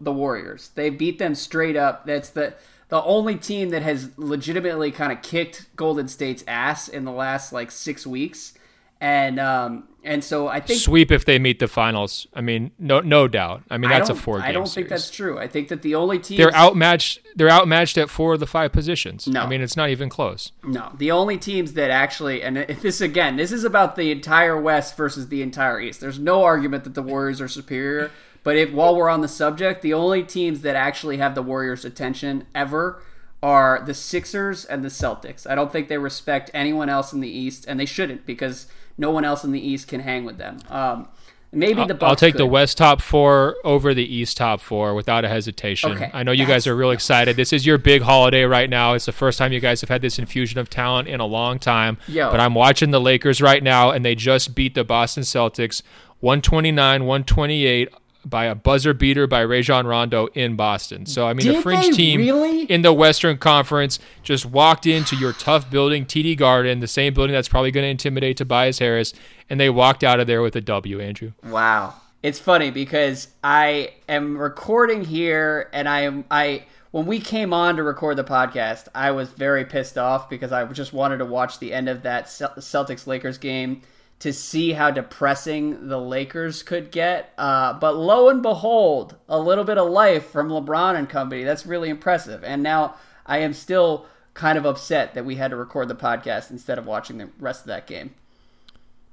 [0.00, 0.70] the Warriors.
[0.76, 2.06] They beat them straight up.
[2.06, 2.54] That's the
[2.94, 7.52] the only team that has legitimately kind of kicked Golden State's ass in the last
[7.52, 8.54] like six weeks.
[9.00, 12.28] And um and so I think Sweep if they meet the finals.
[12.34, 13.64] I mean, no no doubt.
[13.68, 14.74] I mean, that's a four game I don't series.
[14.74, 15.40] think that's true.
[15.40, 17.18] I think that the only team they're outmatched.
[17.34, 19.26] They're outmatched at four of the five positions.
[19.26, 19.40] No.
[19.40, 20.52] I mean, it's not even close.
[20.62, 24.96] No, the only teams that actually, and this again, this is about the entire West
[24.96, 26.00] versus the entire East.
[26.00, 28.12] There's no argument that the Warriors are superior.
[28.44, 31.84] But if while we're on the subject, the only teams that actually have the Warriors'
[31.84, 33.02] attention ever
[33.42, 35.48] are the Sixers and the Celtics.
[35.50, 38.66] I don't think they respect anyone else in the East, and they shouldn't because
[38.96, 40.58] no one else in the East can hang with them.
[40.68, 41.08] Um,
[41.52, 42.46] maybe the Bucks I'll take the.
[42.46, 45.92] West top four over the East top four without a hesitation.
[45.92, 47.36] Okay, I know you guys are real excited.
[47.36, 48.92] This is your big holiday right now.
[48.92, 51.58] It's the first time you guys have had this infusion of talent in a long
[51.58, 51.98] time.
[52.08, 52.30] Yo.
[52.30, 55.82] But I'm watching the Lakers right now, and they just beat the Boston Celtics
[56.20, 57.88] 129 128
[58.24, 61.06] by a buzzer beater by Rajon Rondo in Boston.
[61.06, 62.64] So, I mean, the Did fringe team really?
[62.64, 67.32] in the Western Conference just walked into your tough building, TD Garden, the same building
[67.32, 69.12] that's probably going to intimidate Tobias Harris,
[69.48, 71.32] and they walked out of there with a W, Andrew.
[71.44, 71.94] Wow.
[72.22, 76.64] It's funny because I am recording here and I am I
[76.94, 80.64] when we came on to record the podcast, I was very pissed off because I
[80.66, 83.82] just wanted to watch the end of that Celtics Lakers game
[84.24, 87.34] to see how depressing the Lakers could get.
[87.36, 91.44] Uh, but lo and behold, a little bit of life from LeBron and company.
[91.44, 92.42] That's really impressive.
[92.42, 92.94] And now
[93.26, 96.86] I am still kind of upset that we had to record the podcast instead of
[96.86, 98.14] watching the rest of that game.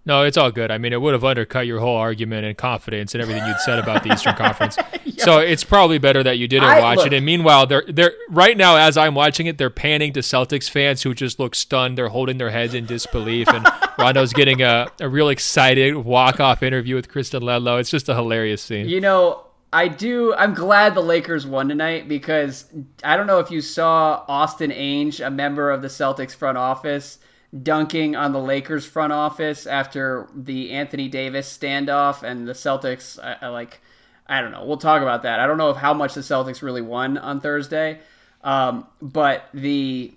[0.03, 0.71] No, it's all good.
[0.71, 3.77] I mean, it would have undercut your whole argument and confidence and everything you'd said
[3.77, 4.75] about the Eastern Conference.
[5.17, 7.13] So it's probably better that you didn't I- watch look- it.
[7.13, 11.03] And meanwhile, they're they're right now as I'm watching it, they're panning to Celtics fans
[11.03, 11.99] who just look stunned.
[11.99, 13.63] They're holding their heads in disbelief, and
[13.99, 17.79] Rondo's getting a, a real excited walk off interview with Kristen Ledlow.
[17.79, 18.89] It's just a hilarious scene.
[18.89, 20.33] You know, I do.
[20.33, 22.65] I'm glad the Lakers won tonight because
[23.03, 27.19] I don't know if you saw Austin Ainge, a member of the Celtics front office,
[27.59, 33.21] dunking on the Lakers front office after the Anthony Davis standoff and the Celtics.
[33.23, 33.81] I, I like.
[34.27, 34.63] I don't know.
[34.65, 35.39] We'll talk about that.
[35.39, 37.99] I don't know if how much the Celtics really won on Thursday,
[38.43, 40.13] um, but the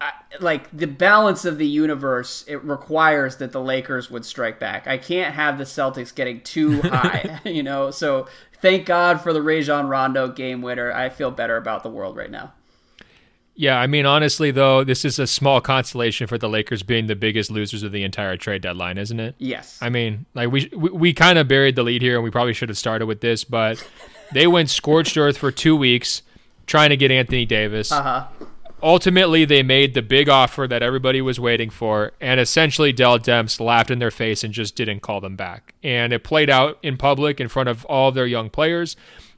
[0.00, 4.86] I, like the balance of the universe it requires that the Lakers would strike back.
[4.86, 7.90] I can't have the Celtics getting too high, you know.
[7.90, 8.26] So
[8.60, 10.92] thank God for the Rajon Rondo game winner.
[10.92, 12.52] I feel better about the world right now.
[13.54, 17.14] Yeah, I mean, honestly, though, this is a small consolation for the Lakers being the
[17.14, 19.34] biggest losers of the entire trade deadline, isn't it?
[19.38, 19.78] Yes.
[19.82, 22.54] I mean, like we we, we kind of buried the lead here, and we probably
[22.54, 23.86] should have started with this, but
[24.32, 26.22] they went scorched earth for two weeks
[26.66, 27.92] trying to get Anthony Davis.
[27.92, 28.26] uh-huh.
[28.84, 33.60] Ultimately, they made the big offer that everybody was waiting for, and essentially Dell Demps
[33.60, 35.74] laughed in their face and just didn't call them back.
[35.84, 38.96] And it played out in public in front of all of their young players.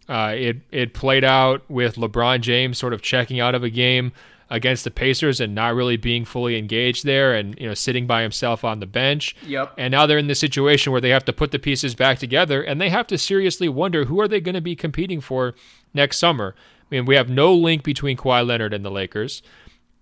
[0.08, 4.12] Uh, it it played out with LeBron James sort of checking out of a game
[4.50, 8.22] against the Pacers and not really being fully engaged there and you know sitting by
[8.22, 9.34] himself on the bench.
[9.46, 9.74] Yep.
[9.78, 12.62] And now they're in this situation where they have to put the pieces back together
[12.62, 15.54] and they have to seriously wonder who are they going to be competing for
[15.92, 16.54] next summer.
[16.82, 19.42] I mean, we have no link between Kawhi Leonard and the Lakers.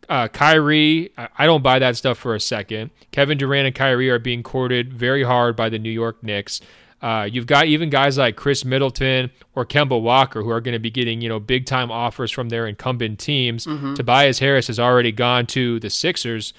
[0.09, 2.91] Uh, Kyrie, I don't buy that stuff for a second.
[3.13, 6.61] Kevin Durant and Kyrie are being courted very hard by the New York Knicks.
[7.03, 10.79] Uh, you've got even guys like Khris Middleton or Kemba Walker who are going to
[10.79, 13.67] be getting you know big time offers from their incumbent teams.
[13.67, 13.95] Mm-hmm.
[13.95, 16.55] Tobias Harris has already gone to the Sixers.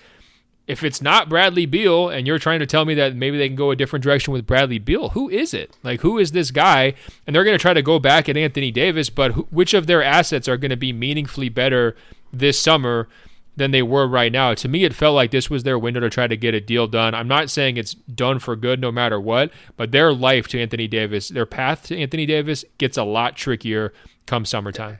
[0.66, 3.56] If it's not Bradley Beal, and you're trying to tell me that maybe they can
[3.58, 5.76] go a different direction with Bradley Beal, who is it?
[5.84, 6.94] Like who is this guy?
[7.26, 9.88] And they're going to try to go back at Anthony Davis, but who, which of
[9.88, 11.96] their assets are going to be meaningfully better
[12.32, 13.08] this summer?
[13.56, 14.54] Than they were right now.
[14.54, 16.88] To me, it felt like this was their window to try to get a deal
[16.88, 17.14] done.
[17.14, 20.88] I'm not saying it's done for good no matter what, but their life to Anthony
[20.88, 23.93] Davis, their path to Anthony Davis gets a lot trickier
[24.26, 24.99] come summertime.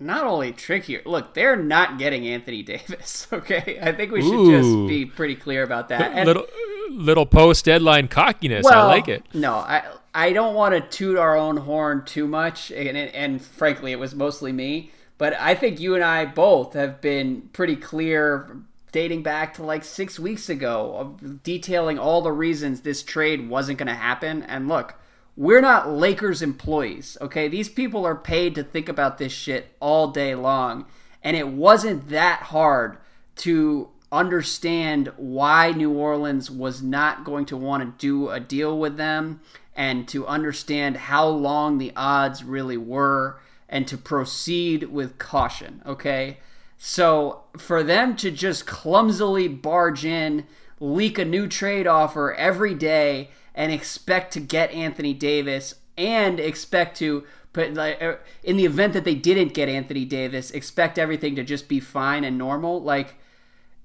[0.00, 3.26] Not only trickier, look, they're not getting Anthony Davis.
[3.32, 4.50] Okay, I think we should Ooh.
[4.50, 6.12] just be pretty clear about that.
[6.12, 6.46] And- little
[6.90, 8.64] little post deadline cockiness.
[8.64, 9.24] well, I like it.
[9.32, 9.82] No, I
[10.14, 14.14] I don't want to toot our own horn too much, and and frankly, it was
[14.14, 14.92] mostly me.
[15.16, 18.56] But I think you and I both have been pretty clear
[18.92, 23.88] dating back to like six weeks ago detailing all the reasons this trade wasn't going
[23.88, 24.42] to happen.
[24.44, 24.94] And look,
[25.36, 27.48] we're not Lakers employees, okay?
[27.48, 30.86] These people are paid to think about this shit all day long.
[31.22, 32.98] And it wasn't that hard
[33.36, 38.96] to understand why New Orleans was not going to want to do a deal with
[38.96, 39.40] them
[39.74, 46.38] and to understand how long the odds really were and to proceed with caution, okay?
[46.78, 50.46] So for them to just clumsily barge in,
[50.80, 56.96] leak a new trade offer every day, and expect to get Anthony Davis and expect
[56.98, 61.36] to put like uh, in the event that they didn't get Anthony Davis, expect everything
[61.36, 63.16] to just be fine and normal, like.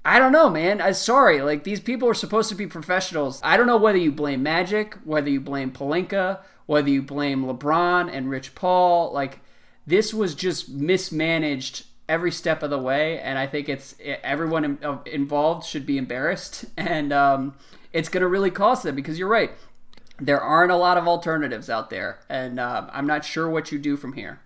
[0.06, 0.82] I don't know, man.
[0.82, 1.42] I'm sorry.
[1.42, 3.42] Like these people are supposed to be professionals.
[3.44, 8.10] I don't know whether you blame Magic, whether you blame Pelinka, whether you blame LeBron
[8.12, 9.12] and Rich Paul.
[9.12, 9.42] Like
[9.90, 15.66] this was just mismanaged every step of the way, and I think it's everyone involved
[15.66, 17.56] should be embarrassed, and um,
[17.92, 19.52] it's going to really cost them because you're right.
[20.20, 23.80] There aren't a lot of alternatives out there, and um, I'm not sure what you
[23.80, 24.40] do from here.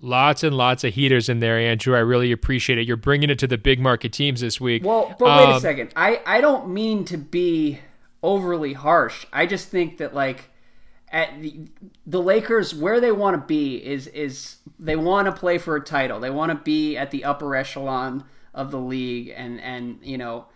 [0.00, 1.94] Lots and lots of heaters in there, Andrew.
[1.96, 2.86] I really appreciate it.
[2.86, 4.84] You're bringing it to the big market teams this week.
[4.84, 5.92] Well, but wait a Um, second.
[5.96, 7.80] I I don't mean to be
[8.22, 9.26] overly harsh.
[9.32, 10.50] I just think that like
[11.14, 11.54] at the,
[12.04, 15.80] the Lakers where they want to be is is they want to play for a
[15.80, 16.18] title.
[16.18, 20.46] They want to be at the upper echelon of the league and and you know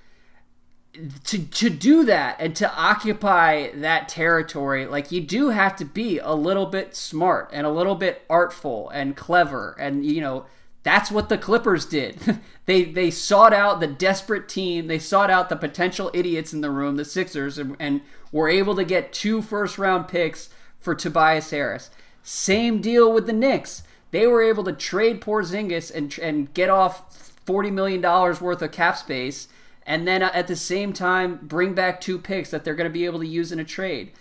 [1.25, 6.19] to to do that and to occupy that territory like you do have to be
[6.19, 10.45] a little bit smart and a little bit artful and clever and you know
[10.89, 12.39] that's what the Clippers did.
[12.67, 14.87] they they sought out the desperate team.
[14.87, 18.01] They sought out the potential idiots in the room, the Sixers, and, and
[18.33, 21.91] were able to get two first round picks for Tobias Harris.
[22.23, 23.83] Same deal with the Knicks.
[24.11, 28.73] They were able to trade Porzingis and and get off forty million dollars worth of
[28.73, 29.49] cap space,
[29.87, 32.93] and then uh, at the same time bring back two picks that they're going to
[32.93, 34.13] be able to use in a trade.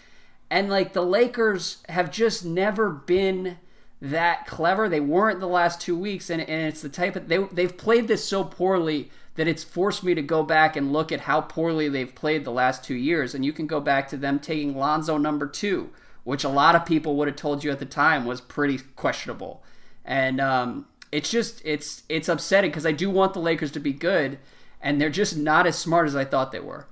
[0.49, 3.57] And like the Lakers have just never been
[4.01, 4.87] that clever.
[4.87, 8.07] They weren't the last two weeks, and, and it's the type of they they've played
[8.07, 11.87] this so poorly that it's forced me to go back and look at how poorly
[11.87, 13.33] they've played the last two years.
[13.33, 15.91] And you can go back to them taking Lonzo number two,
[16.23, 19.63] which a lot of people would have told you at the time was pretty questionable.
[20.03, 23.93] And um, it's just it's it's upsetting because I do want the Lakers to be
[23.93, 24.39] good,
[24.81, 26.87] and they're just not as smart as I thought they were.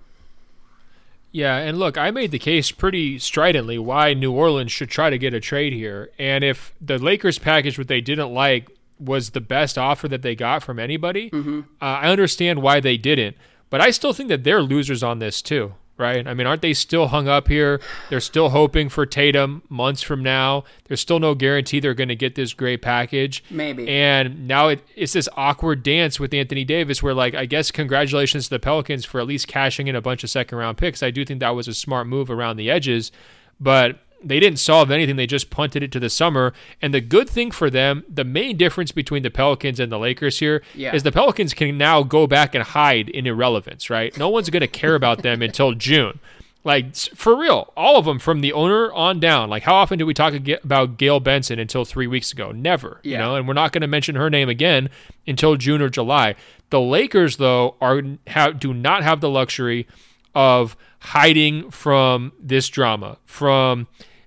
[1.31, 5.17] Yeah, and look, I made the case pretty stridently why New Orleans should try to
[5.17, 6.09] get a trade here.
[6.17, 8.69] And if the Lakers package what they didn't like
[8.99, 13.35] was the best offer that they got from anybody, uh, I understand why they didn't.
[13.69, 16.25] But I still think that they're losers on this too, right?
[16.25, 17.81] I mean, aren't they still hung up here?
[18.09, 20.63] They're still hoping for Tatum months from now.
[20.85, 23.43] There's still no guarantee they're going to get this great package.
[23.49, 23.89] Maybe.
[23.89, 28.45] And now it, it's this awkward dance with Anthony Davis where, like, I guess congratulations
[28.45, 31.03] to the Pelicans for at least cashing in a bunch of second round picks.
[31.03, 33.11] I do think that was a smart move around the edges,
[33.59, 35.15] but they didn't solve anything.
[35.15, 36.53] They just punted it to the summer.
[36.81, 40.39] And the good thing for them, the main difference between the Pelicans and the Lakers
[40.39, 40.97] here is Yeah.
[40.97, 44.17] the Pelicans can now go back and hide in irrelevance, right?
[44.17, 46.19] No one's going to care about them until June.
[46.63, 49.51] Like for real, all of them from the owner on down.
[49.51, 52.51] Like how often do we talk about Gayle Benson until three weeks ago?
[52.51, 52.99] Never.
[53.03, 54.89] You know, and we're not going to mention her name again
[55.27, 56.33] until June or July.
[56.71, 59.87] The Lakers, though, are have do not have the luxury
[60.33, 63.85] of hiding from this drama, from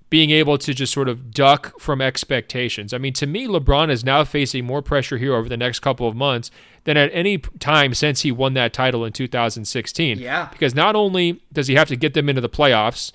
[0.09, 2.93] being able to just sort of duck from expectations.
[2.93, 6.07] I mean, to me, LeBron is now facing more pressure here over the next couple
[6.07, 6.49] of months
[6.85, 10.17] than at any time since he won that title in 2016.
[10.17, 10.49] Yeah.
[10.51, 13.11] Because not only does he have to get them into the playoffs,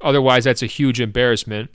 [0.00, 1.70] otherwise, that's a huge embarrassment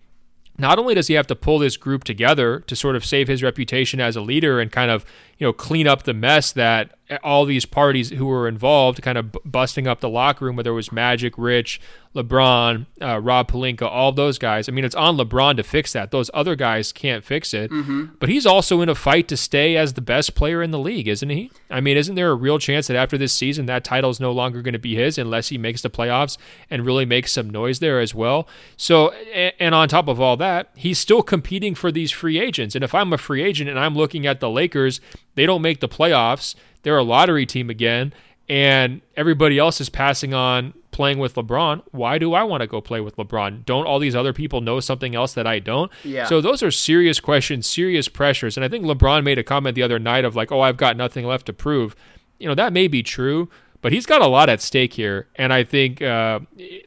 [0.58, 3.42] not only does he have to pull this group together to sort of save his
[3.42, 5.04] reputation as a leader and kind of
[5.38, 6.92] you know clean up the mess that
[7.24, 10.76] all these parties who were involved kind of busting up the locker room whether it
[10.76, 11.82] was magic rich
[12.16, 14.70] lebron uh, rob Pelinka, all those guys.
[14.70, 16.12] I mean it's on lebron to fix that.
[16.12, 17.72] Those other guys can't fix it.
[17.72, 18.16] Mm-hmm.
[18.20, 21.08] but he's also in a fight to stay as the best player in the league
[21.08, 21.52] isn't he?
[21.70, 24.32] I mean isn't there a real chance that after this season that title is no
[24.32, 26.38] longer going to be his unless he makes the playoffs
[26.70, 28.48] and really makes some noise there as well?
[28.78, 29.12] So
[29.60, 32.76] and on top of all that he's still competing for these free agents.
[32.76, 35.02] And if i'm a free agent and i'm looking at the lakers
[35.36, 36.56] they don't make the playoffs.
[36.84, 38.14] They're a lottery team again.
[38.50, 41.82] And everybody else is passing on playing with LeBron.
[41.92, 43.66] Why do I want to go play with LeBron?
[43.66, 45.92] Don't all these other people know something else that I don't?
[46.04, 46.26] Yeah.
[46.26, 48.56] So those are serious questions, serious pressures.
[48.56, 50.96] And I think LeBron made a comment the other night of like, "Oh, I've got
[50.96, 51.96] nothing left to prove."
[52.40, 53.50] You know, that may be true,
[53.82, 56.40] but he's got a lot at stake here, and I think uh,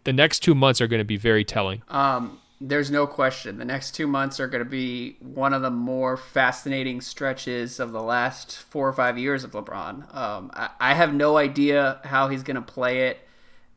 [0.04, 1.82] the next 2 months are going to be very telling.
[1.88, 3.58] Um, there's no question.
[3.58, 7.92] The next two months are going to be one of the more fascinating stretches of
[7.92, 10.14] the last four or five years of LeBron.
[10.14, 13.25] Um, I, I have no idea how he's going to play it.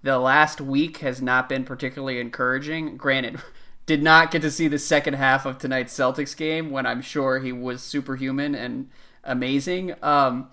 [0.02, 2.98] The last week has not been particularly encouraging.
[2.98, 3.40] Granted,
[3.86, 7.40] did not get to see the second half of tonight's Celtics game when I'm sure
[7.40, 8.90] he was superhuman and
[9.24, 9.96] amazing.
[10.02, 10.50] Um,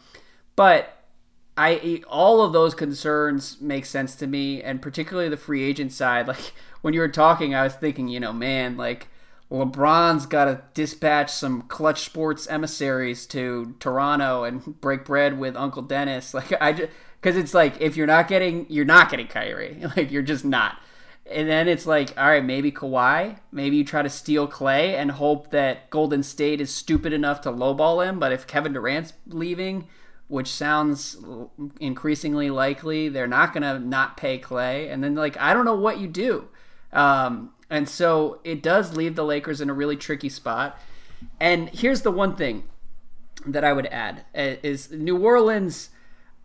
[0.56, 0.96] but
[1.56, 6.26] I all of those concerns make sense to me, and particularly the free agent side.
[6.36, 9.08] Like when you were talking, I was thinking, you know, man, like
[9.50, 15.82] LeBron's got to dispatch some Klutch Sports emissaries to Toronto and break bread with Uncle
[15.82, 16.34] Dennis.
[16.34, 16.90] Like I just
[17.26, 19.82] because it's like if you're not getting, you're not getting Kyrie.
[19.96, 20.80] Like you're just not.
[21.28, 23.40] And then it's like, all right, maybe Kawhi.
[23.50, 27.50] Maybe you try to steal Klay and hope that Golden State is stupid enough to
[27.50, 28.20] lowball him.
[28.20, 29.88] But if Kevin Durant's leaving,
[30.28, 31.16] which sounds
[31.80, 34.88] increasingly likely, they're not to not pay Klay.
[34.92, 36.46] And then, like, I don't know what you do.
[36.92, 40.80] Um, and so it does leave the Lakers in a really tricky spot.
[41.40, 42.62] And here's the one thing
[43.44, 45.90] that I would add is New Orleans.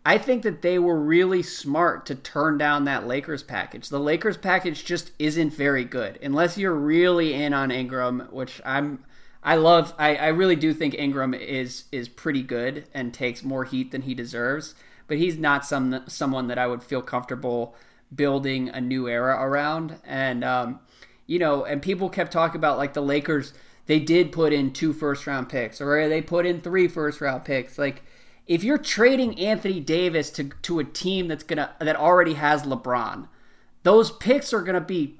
[0.04, 3.88] I think that they were really smart to turn down that Lakers package.
[3.88, 9.04] The Lakers package just isn't very good unless you're really in on Ingram, which I'm
[9.44, 13.64] I love I, I really do think Ingram is is pretty good and takes more
[13.64, 14.74] heat than he deserves,
[15.06, 17.76] but he's not some someone that I would feel comfortable
[18.14, 19.96] building a new era around.
[20.04, 20.80] And um,
[21.26, 23.54] you know, and people kept talking about like the Lakers
[23.86, 27.44] they did put in two first round picks or they put in three first round
[27.44, 27.78] picks.
[27.78, 28.02] Like
[28.46, 33.28] if you're trading Anthony Davis to to a team that's gonna that already has LeBron,
[33.82, 35.16] those picks are gonna be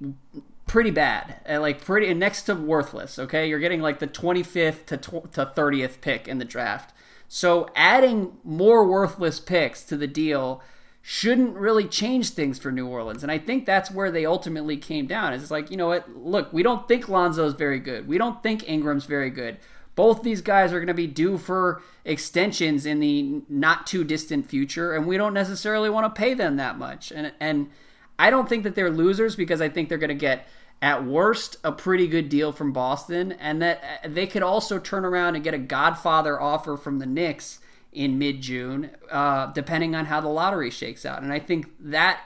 [0.66, 3.18] pretty bad and like pretty and next to worthless.
[3.18, 6.94] Okay, you're getting like the 25th to tw- to 30th pick in the draft.
[7.28, 10.62] So adding more worthless picks to the deal
[11.00, 13.22] shouldn't really change things for New Orleans.
[13.24, 15.32] And I think that's where they ultimately came down.
[15.32, 16.14] It's like, you know what?
[16.16, 18.06] Look, we don't think Lonzo's very good.
[18.06, 19.58] We don't think Ingram's very good.
[19.94, 24.48] Both these guys are going to be due for extensions in the not too distant
[24.48, 27.12] future, and we don't necessarily want to pay them that much.
[27.12, 27.70] And and
[28.18, 30.46] I don't think that they're losers because I think they're going to get
[30.80, 35.34] at worst a pretty good deal from Boston, and that they could also turn around
[35.34, 37.60] and get a Godfather offer from the Knicks
[37.92, 41.22] in mid June, uh, depending on how the lottery shakes out.
[41.22, 42.20] And I think that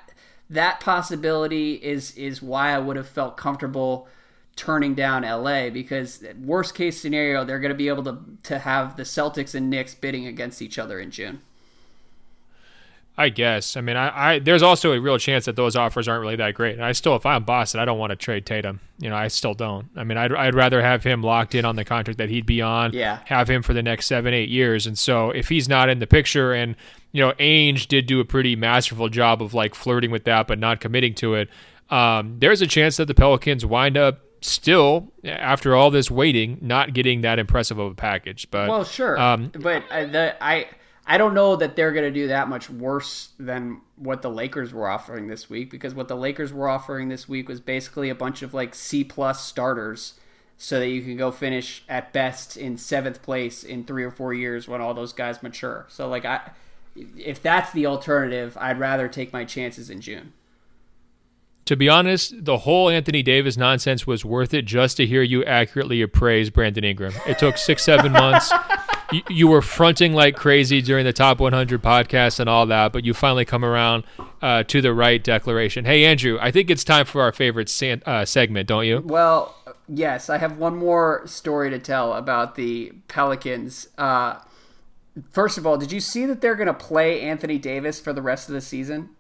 [0.49, 4.09] that possibility is is why I would have felt comfortable
[4.57, 8.97] turning down LA because worst case scenario they're going to be able to to have
[8.97, 11.41] the Celtics and Knicks bidding against each other in June.
[13.19, 13.79] I guess.
[13.79, 16.55] I mean, I, I there's also a real chance that those offers aren't really that
[16.55, 16.75] great.
[16.75, 18.81] And I still, if I'm Boston, I don't want to trade Tatum.
[18.99, 19.89] You know, I still don't.
[19.97, 22.61] I mean, I'd, I'd rather have him locked in on the contract that he'd be
[22.61, 22.93] on.
[22.93, 23.21] Yeah.
[23.25, 24.87] Have him for the next seven, eight years.
[24.87, 26.77] And so if he's not in the picture, and
[27.13, 30.59] you know, Ainge did do a pretty masterful job of like flirting with that, but
[30.59, 31.49] not committing to it.
[31.89, 36.93] Um, there's a chance that the Pelicans wind up still after all this waiting, not
[36.93, 38.51] getting that impressive of a package.
[38.51, 39.19] But well, sure.
[39.19, 40.69] Um, but uh, the I.
[41.09, 44.75] I don't know that they're going to do that much worse than what the Lakers
[44.75, 48.15] were offering this week because what the Lakers were offering this week was basically a
[48.17, 50.15] bunch of like C plus starters
[50.59, 54.33] so that you can go finish at best in seventh place in three or four
[54.35, 55.87] years when all those guys mature.
[55.89, 56.51] So like I,
[57.17, 60.33] if that's the alternative, I'd rather take my chances in June.
[61.67, 65.45] To be honest, the whole Anthony Davis nonsense was worth it just to hear you
[65.45, 67.13] accurately appraise Brandon Ingram.
[67.27, 68.53] It took six, seven months.
[69.13, 73.05] You, you, were fronting like crazy during the top 100 podcast and all that, but
[73.05, 74.03] you finally come around.
[74.43, 75.85] Uh, to the right declaration.
[75.85, 79.01] Hey, Andrew, I think it's time for our favorite san- uh, segment, don't you?
[79.05, 79.55] Well,
[79.89, 83.89] yes, I have one more story to tell about the Pelicans.
[83.97, 84.41] Uh,
[85.31, 88.23] first of all, did you see that they're going to play Anthony Davis for the
[88.23, 89.16] rest of the season?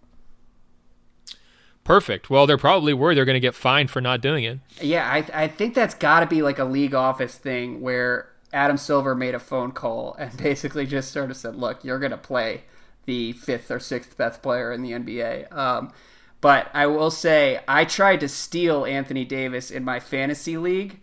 [1.86, 2.28] Perfect.
[2.28, 4.58] Well, they're probably worried they're going to get fined for not doing it.
[4.80, 8.76] Yeah, I, I think that's got to be like a league office thing where Adam
[8.76, 12.16] Silver made a phone call and basically just sort of said, "Look, you're going to
[12.16, 12.64] play
[13.04, 15.92] the fifth or sixth best player in the NBA." Um,
[16.40, 20.98] but I will say, I tried to steal Anthony Davis in my fantasy league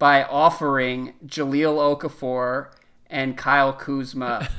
[0.00, 2.70] by offering Jahlil Okafor
[3.10, 4.48] and Kyle Kuzma,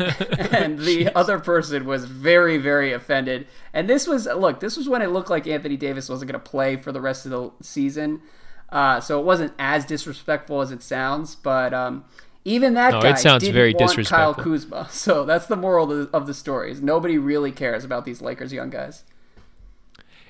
[0.51, 3.47] and the other person was very, very offended.
[3.73, 6.49] And this was look, this was when it looked like Anthony Davis wasn't going to
[6.49, 8.21] play for the rest of the season,
[8.69, 11.35] uh, so it wasn't as disrespectful as it sounds.
[11.35, 12.05] But um,
[12.45, 14.33] even that No, guy it sounds didn't very want disrespectful.
[14.35, 14.87] Kyle Kuzma.
[14.91, 18.21] So that's the moral of the, of the story: is nobody really cares about these
[18.21, 19.03] Lakers young guys.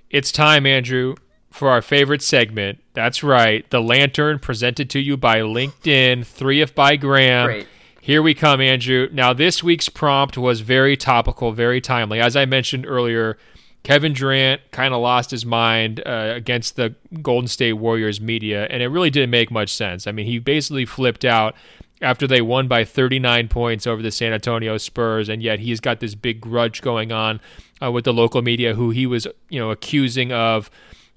[0.10, 1.16] It's time, Andrew,
[1.52, 2.80] for our favorite segment.
[2.94, 7.48] That's right, the lantern presented to you by LinkedIn, three if by Graham.
[7.48, 7.68] Great.
[8.06, 9.10] Here we come, Andrew.
[9.12, 12.20] Now, this week's prompt was very topical, very timely.
[12.20, 13.36] As I mentioned earlier,
[13.82, 16.94] Kevin Durant kind of lost his mind uh, against the
[17.24, 20.06] Golden State Warriors media, and it really didn't make much sense.
[20.06, 21.56] I mean, he basically flipped out
[22.00, 26.00] after they won by 39 points over the San Antonio Spurs, and yet he's got
[26.00, 27.42] this big grudge going on
[27.82, 30.70] uh, with the local media, who he was, you know, accusing of,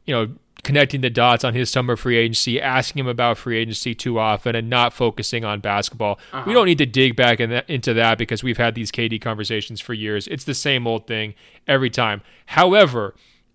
[0.07, 0.32] you know,
[0.64, 4.54] connecting the dots on his summer free agency, asking him about free agency too often,
[4.54, 6.18] and not focusing on basketball.
[6.32, 6.52] We uh-huh.
[6.52, 9.80] don't need to dig back in that, into that because we've had these KD conversations
[9.80, 10.26] for years.
[10.28, 11.34] It's the same old thing
[11.66, 12.22] every time.
[12.46, 13.14] However,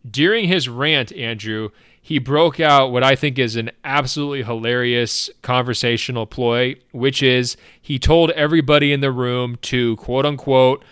[0.09, 1.69] during his rant, Andrew,
[2.01, 7.97] he broke out what I think is an absolutely hilarious conversational ploy, which is he
[7.97, 10.83] told everybody in the room to quote unquote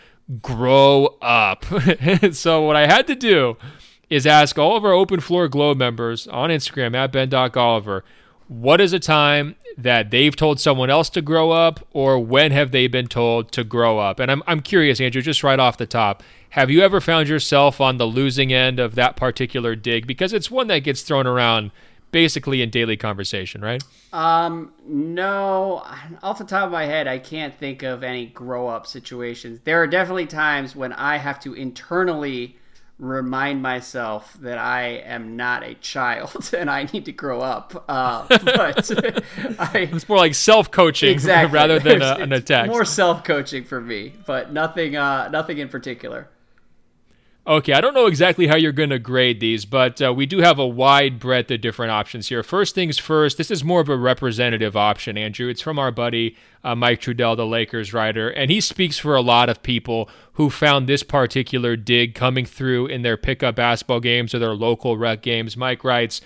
[0.41, 1.65] grow up.
[2.31, 3.57] so what I had to do
[4.11, 8.01] is ask all of our open floor globe members on Instagram at ben.golliver,
[8.49, 12.71] what is a time that they've told someone else to grow up or when have
[12.71, 14.19] they been told to grow up?
[14.19, 17.79] And I'm, I'm curious, Andrew, just right off the top, have you ever found yourself
[17.79, 20.05] on the losing end of that particular dig?
[20.05, 21.71] Because it's one that gets thrown around
[22.11, 23.81] basically in daily conversation, right?
[24.11, 25.85] Um, no,
[26.21, 29.61] off the top of my head, I can't think of any grow up situations.
[29.63, 32.57] There are definitely times when I have to internally
[33.01, 37.83] remind myself that I am not a child and I need to grow up.
[37.89, 38.91] Uh, but
[39.59, 42.67] I, It's more like self coaching exactly rather than a, an attack.
[42.69, 46.29] More self coaching for me, but nothing, uh, nothing in particular.
[47.47, 50.41] Okay, I don't know exactly how you're going to grade these, but uh, we do
[50.41, 52.43] have a wide breadth of different options here.
[52.43, 55.49] First things first, this is more of a representative option, Andrew.
[55.49, 59.21] It's from our buddy uh, Mike Trudell, the Lakers writer, and he speaks for a
[59.21, 64.35] lot of people who found this particular dig coming through in their pickup basketball games
[64.35, 65.57] or their local rec games.
[65.57, 66.21] Mike writes,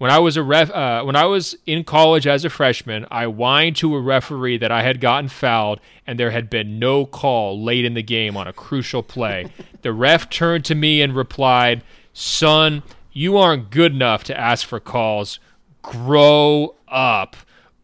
[0.00, 3.26] when I was a ref, uh, when I was in college as a freshman, I
[3.26, 7.62] whined to a referee that I had gotten fouled, and there had been no call
[7.62, 9.52] late in the game on a crucial play.
[9.82, 11.84] the ref turned to me and replied,
[12.14, 12.82] "Son,
[13.12, 15.38] you aren't good enough to ask for calls.
[15.82, 17.36] Grow up."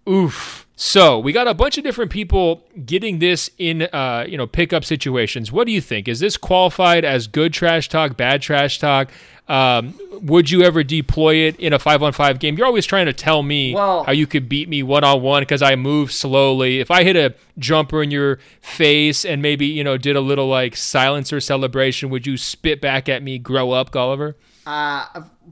[0.09, 0.67] Oof.
[0.75, 4.87] So we got a bunch of different people getting this in, uh, you know, pickup
[4.87, 5.53] situations.
[5.53, 6.09] What do you think?
[6.09, 9.11] Is this qualified as good trash talk, bad trash talk?
[9.49, 12.57] Um, would you ever deploy it in a five on five game?
[12.57, 15.43] You're always trying to tell me Well- how you could beat me one on one
[15.43, 16.81] because I move slowly.
[16.81, 20.49] If I hit a jumper in your face and maybe you know did a little
[20.49, 23.39] like silencer celebration, would you spit back at me?
[23.39, 24.35] Grow up, Golliver.
[24.67, 25.07] Uh,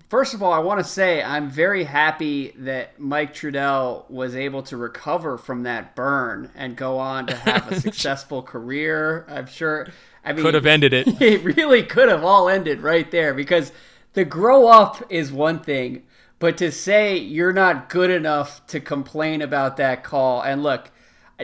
[0.08, 4.64] first of all, I want to say I'm very happy that Mike Trudell was able
[4.64, 9.24] to recover from that burn and go on to have a successful career.
[9.28, 9.86] I'm sure.
[10.24, 11.06] I mean, Could have ended it.
[11.20, 13.72] it really could have all ended right there because
[14.14, 16.02] the grow up is one thing,
[16.38, 20.90] but to say you're not good enough to complain about that call and look,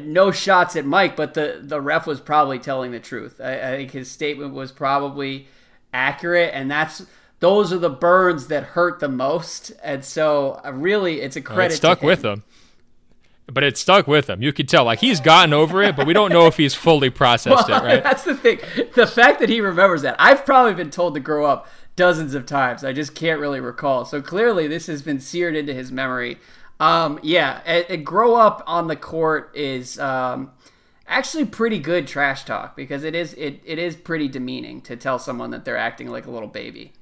[0.01, 3.41] no shots at Mike, but the the ref was probably telling the truth.
[3.43, 5.49] I, I think his statement was probably
[5.93, 7.05] accurate, and that's
[7.41, 9.73] those are the burns that hurt the most.
[9.83, 11.75] And so, uh, really, it's a credit.
[11.75, 12.45] It stuck with him.
[13.53, 14.43] But it stuck with him.
[14.43, 17.11] You could tell, like he's gotten over it, but we don't know if he's fully
[17.11, 18.03] processed Well, it, right?
[18.03, 18.61] That's the thing.
[18.95, 20.17] The fact that he remembers that.
[20.19, 22.85] I've probably been told to grow up dozens of times.
[22.85, 24.05] I just can't really recall.
[24.05, 26.39] So clearly, this has been seared into his memory.
[26.79, 30.53] Um, yeah, a, a grow up on the court is um,
[31.07, 35.19] actually pretty good trash talk because it is it, it is pretty demeaning to tell
[35.19, 36.93] someone that they're acting like a little baby.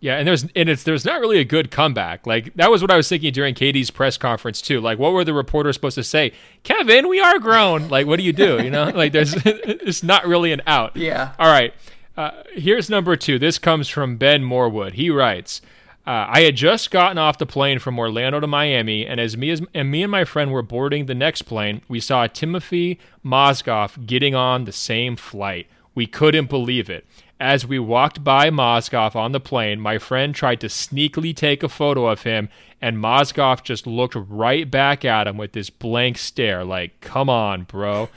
[0.00, 2.26] Yeah, and there's and it's there's not really a good comeback.
[2.26, 4.80] Like that was what I was thinking during KD's press conference too.
[4.80, 6.32] Like, what were the reporters supposed to say?
[6.62, 7.88] Kevin, we are grown.
[7.88, 8.62] Like, what do you do?
[8.62, 10.96] You know, like there's it's not really an out.
[10.96, 11.32] Yeah.
[11.38, 11.74] All right.
[12.16, 13.38] Uh, here's number two.
[13.38, 14.92] This comes from Ben Morwood.
[14.94, 15.62] He writes,
[16.06, 19.50] uh, I had just gotten off the plane from Orlando to Miami, and as me,
[19.50, 24.06] as, and me and my friend were boarding the next plane, we saw Timothy Mozgov
[24.06, 25.66] getting on the same flight.
[25.94, 27.06] We couldn't believe it.
[27.40, 31.70] As we walked by Mozgov on the plane, my friend tried to sneakily take a
[31.70, 32.50] photo of him,
[32.82, 37.62] and Mozgov just looked right back at him with this blank stare, like, come on,
[37.62, 38.10] bro.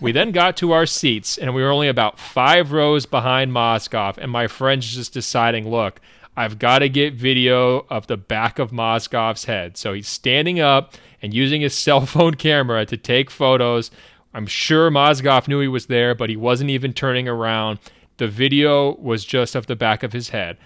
[0.00, 4.16] we then got to our seats, and we were only about five rows behind Mozgov,
[4.16, 6.00] and my friend's just deciding, look,
[6.34, 9.76] I've got to get video of the back of Mozgov's head.
[9.76, 13.90] So he's standing up and using his cell phone camera to take photos.
[14.32, 17.78] I'm sure Mozgov knew he was there, but he wasn't even turning around.
[18.20, 20.58] The video was just off the back of his head.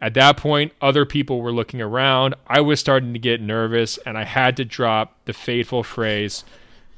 [0.00, 2.34] At that point, other people were looking around.
[2.46, 6.44] I was starting to get nervous, and I had to drop the fateful phrase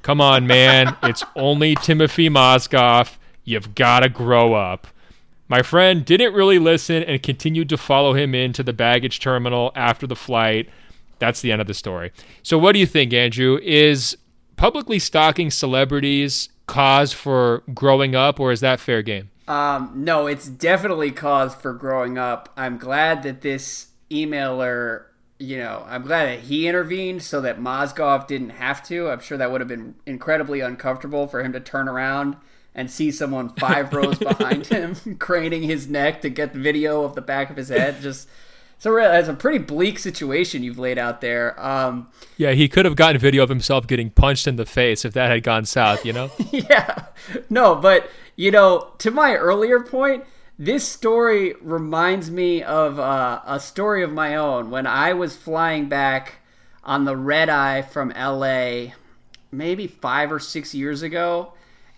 [0.02, 0.96] Come on, man.
[1.02, 3.16] It's only Timothy Mozgov.
[3.42, 4.86] You've got to grow up.
[5.48, 10.06] My friend didn't really listen and continued to follow him into the baggage terminal after
[10.06, 10.68] the flight.
[11.18, 12.12] That's the end of the story.
[12.44, 13.58] So, what do you think, Andrew?
[13.60, 14.16] Is
[14.54, 19.30] publicly stalking celebrities cause for growing up, or is that fair game?
[19.48, 22.52] Um, no, it's definitely cause for growing up.
[22.56, 25.04] I'm glad that this emailer,
[25.38, 29.08] you know, I'm glad that he intervened so that Mozgov didn't have to.
[29.08, 32.36] I'm sure that would have been incredibly uncomfortable for him to turn around
[32.74, 37.14] and see someone five rows behind him craning his neck to get the video of
[37.14, 38.00] the back of his head.
[38.00, 38.28] Just
[38.78, 41.58] so it's a pretty bleak situation you've laid out there.
[41.64, 45.14] Um, yeah, he could have gotten video of himself getting punched in the face if
[45.14, 46.04] that had gone south.
[46.04, 46.30] You know?
[46.52, 47.06] yeah,
[47.48, 50.24] no, but you know, to my earlier point.
[50.58, 55.90] This story reminds me of uh, a story of my own when I was flying
[55.90, 56.36] back
[56.82, 58.92] on the red eye from LA
[59.52, 61.52] maybe five or six years ago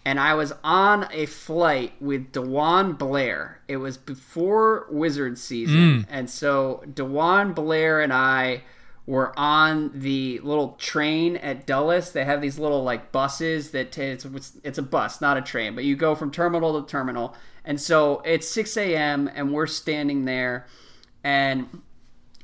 [0.08, 3.60] and I was on a flight with DeJuan Blair.
[3.68, 6.06] It was before Wizard season, mm.
[6.08, 8.62] and so DeJuan Blair and I
[9.08, 12.12] were on the little train at Dulles.
[12.12, 14.26] They have these little like buses that t- it's,
[14.62, 17.34] it's a bus, not a train, but you go from terminal to terminal.
[17.64, 19.30] And so it's 6 a.m.
[19.34, 20.66] and we're standing there,
[21.24, 21.80] and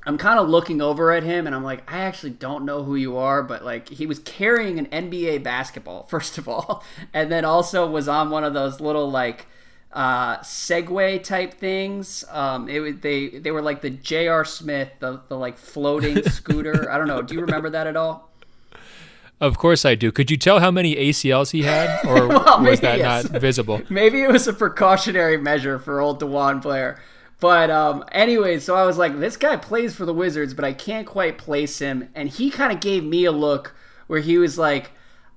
[0.06, 2.94] I'm kind of looking over at him and I'm like, I actually don't know who
[2.96, 6.82] you are, but like he was carrying an NBA basketball, first of all,
[7.12, 9.46] and then also was on one of those little like
[9.94, 12.24] uh, Segway type things.
[12.30, 14.44] Um, it they they were like the J.R.
[14.44, 16.90] Smith, the the like floating scooter.
[16.90, 17.22] I don't know.
[17.22, 18.30] Do you remember that at all?
[19.40, 20.10] Of course I do.
[20.12, 23.30] Could you tell how many ACLs he had, or well, was that yes.
[23.30, 23.82] not visible?
[23.88, 27.00] Maybe it was a precautionary measure for old DeJuan Blair.
[27.40, 30.72] But um, anyway, so I was like, this guy plays for the Wizards, but I
[30.72, 32.08] can't quite place him.
[32.14, 33.74] And he kind of gave me a look
[34.06, 34.92] where he was like,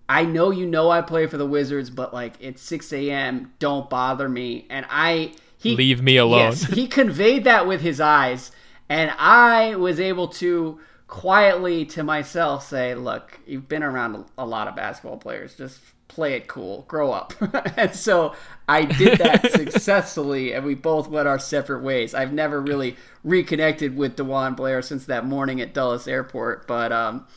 [0.10, 3.54] I know you know I play for the Wizards, but like it's 6 a.m.
[3.60, 4.66] Don't bother me.
[4.70, 6.40] And I he leave me alone.
[6.40, 8.52] Yes, he conveyed that with his eyes,
[8.88, 14.68] and I was able to quietly to myself say, "Look, you've been around a lot
[14.68, 15.56] of basketball players.
[15.56, 17.34] Just play it cool, grow up.
[17.78, 18.34] and so
[18.68, 22.14] I did that successfully, and we both went our separate ways.
[22.14, 27.28] I've never really reconnected with DeJuan Blair since that morning at Dulles Airport, but um,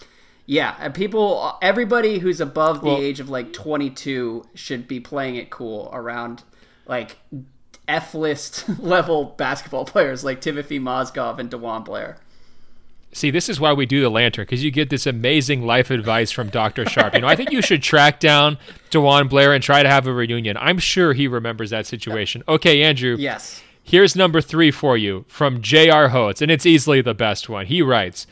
[0.51, 5.37] yeah, and people, everybody who's above the well, age of like 22 should be playing
[5.37, 6.43] it cool around
[6.87, 7.17] like
[7.87, 12.19] F list level basketball players like Timothy Mozgov and DeJuan Blair.
[13.13, 16.33] See, this is why we do the lantern because you get this amazing life advice
[16.33, 16.85] from Dr.
[16.85, 17.15] Sharp.
[17.15, 18.59] You know, I think you should track down
[18.91, 20.57] DeJuan Blair and try to have a reunion.
[20.57, 22.43] I'm sure he remembers that situation.
[22.49, 23.15] Okay, Andrew.
[23.17, 23.63] Yes.
[23.85, 26.09] Here's number three for you from J.R.
[26.09, 27.67] Hotes, and it's easily the best one.
[27.67, 28.27] He writes,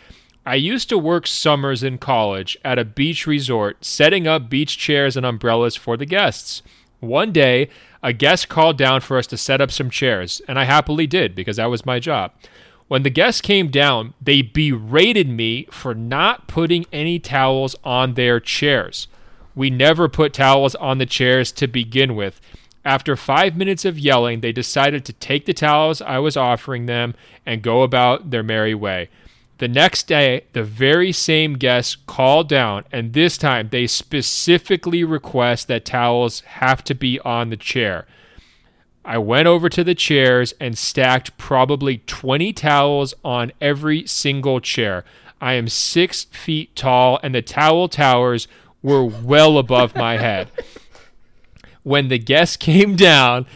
[0.48, 5.14] I used to work summers in college at a beach resort, setting up beach chairs
[5.14, 6.62] and umbrellas for the guests.
[7.00, 7.68] One day,
[8.02, 11.34] a guest called down for us to set up some chairs, and I happily did
[11.34, 12.32] because that was my job.
[12.86, 18.40] When the guests came down, they berated me for not putting any towels on their
[18.40, 19.06] chairs.
[19.54, 22.40] We never put towels on the chairs to begin with.
[22.86, 27.14] After five minutes of yelling, they decided to take the towels I was offering them
[27.44, 29.10] and go about their merry way.
[29.58, 35.66] The next day, the very same guests called down, and this time they specifically request
[35.66, 38.06] that towels have to be on the chair.
[39.04, 45.04] I went over to the chairs and stacked probably 20 towels on every single chair.
[45.40, 48.46] I am six feet tall, and the towel towers
[48.80, 50.52] were well above my head.
[51.82, 53.46] When the guests came down,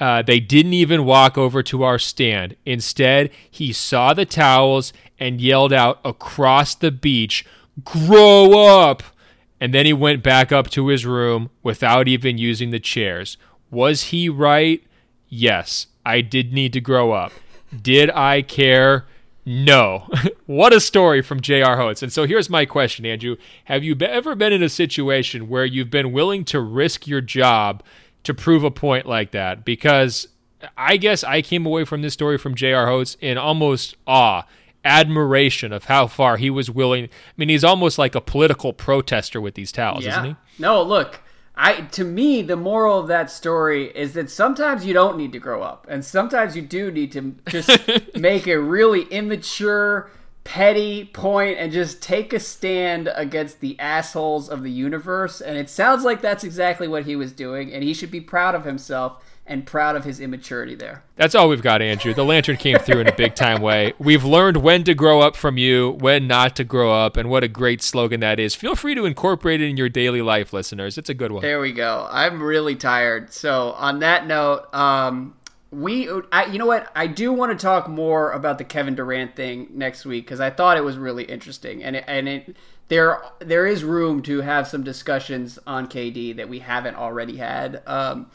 [0.00, 2.56] uh, they didn't even walk over to our stand.
[2.64, 7.44] Instead, he saw the towels and yelled out across the beach,
[7.84, 9.02] Grow up!
[9.60, 13.36] And then he went back up to his room without even using the chairs.
[13.70, 14.82] Was he right?
[15.28, 17.32] Yes, I did need to grow up.
[17.82, 19.06] Did I care?
[19.44, 20.08] No.
[20.46, 21.76] what a story from J.R.
[21.76, 22.02] Hodes.
[22.02, 23.36] And so here's my question, Andrew.
[23.64, 27.82] Have you ever been in a situation where you've been willing to risk your job
[28.24, 29.64] to prove a point like that?
[29.64, 30.28] Because
[30.76, 32.86] I guess I came away from this story from J.R.
[32.86, 34.44] Hodes in almost awe,
[34.84, 37.04] admiration of how far he was willing.
[37.04, 40.12] I mean, he's almost like a political protester with these towels, Yeah.
[40.12, 40.36] isn't he?
[40.58, 41.20] No, look.
[41.56, 45.38] I to me the moral of that story is that sometimes you don't need to
[45.38, 47.70] grow up and sometimes you do need to just
[48.16, 50.10] make a really immature
[50.50, 55.70] petty point and just take a stand against the assholes of the universe and it
[55.70, 59.22] sounds like that's exactly what he was doing and he should be proud of himself
[59.46, 61.04] and proud of his immaturity there.
[61.14, 62.14] That's all we've got, Andrew.
[62.14, 63.94] The lantern came through in a big time way.
[63.98, 67.42] We've learned when to grow up from you, when not to grow up, and what
[67.44, 68.54] a great slogan that is.
[68.54, 70.98] Feel free to incorporate it in your daily life, listeners.
[70.98, 71.42] It's a good one.
[71.42, 72.08] There we go.
[72.10, 73.32] I'm really tired.
[73.32, 75.34] So on that note, um,
[75.70, 76.90] we, I, you know what?
[76.96, 80.50] I do want to talk more about the Kevin Durant thing next week because I
[80.50, 82.56] thought it was really interesting, and it, and it
[82.88, 87.82] there there is room to have some discussions on KD that we haven't already had.
[87.86, 88.30] Um,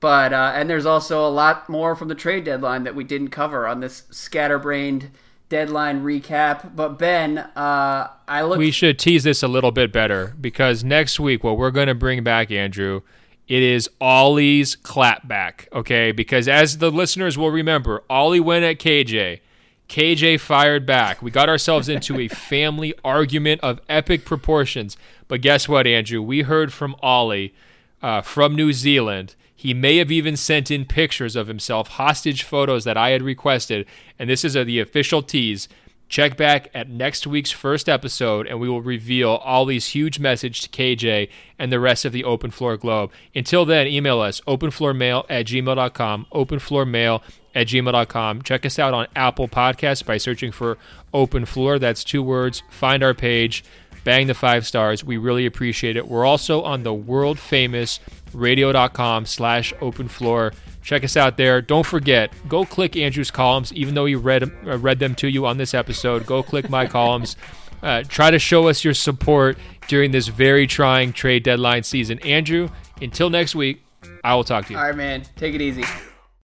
[0.00, 3.28] but uh, and there's also a lot more from the trade deadline that we didn't
[3.28, 5.10] cover on this scatterbrained
[5.50, 6.74] deadline recap.
[6.74, 8.58] But Ben, uh, I look.
[8.58, 11.94] We should tease this a little bit better because next week, what we're going to
[11.94, 13.02] bring back, Andrew,
[13.48, 15.72] it is Ollie's clapback.
[15.72, 19.40] Okay, because as the listeners will remember, Ollie went at KJ.
[19.88, 21.22] KJ fired back.
[21.22, 24.98] We got ourselves into a family argument of epic proportions.
[25.28, 26.20] But guess what, Andrew?
[26.20, 27.54] We heard from Ollie
[28.02, 29.34] uh, from New Zealand.
[29.56, 33.86] He may have even sent in pictures of himself, hostage photos that I had requested.
[34.18, 35.68] And this is a, the official tease.
[36.08, 40.68] Check back at next week's first episode, and we will reveal Ollie's huge message to
[40.70, 41.28] KJ
[41.58, 43.12] and the rest of the Open Floor Globe.
[43.34, 47.22] Until then, email us openfloormail at gmail.com, openfloormail
[47.54, 48.42] at gmail.com.
[48.42, 50.78] Check us out on Apple Podcasts by searching for
[51.12, 51.78] Open Floor.
[51.78, 52.62] That's two words.
[52.70, 53.62] Find our page,
[54.02, 55.04] bang the five stars.
[55.04, 56.08] We really appreciate it.
[56.08, 58.00] We're also on the world famous
[58.32, 60.52] radio.com slash open floor.
[60.88, 61.60] Check us out there.
[61.60, 65.44] Don't forget, go click Andrew's columns, even though he read, uh, read them to you
[65.44, 66.24] on this episode.
[66.24, 67.36] Go click my columns.
[67.82, 72.18] Uh, try to show us your support during this very trying trade deadline season.
[72.20, 72.70] Andrew,
[73.02, 73.82] until next week,
[74.24, 74.78] I will talk to you.
[74.78, 75.24] All right, man.
[75.36, 75.84] Take it easy.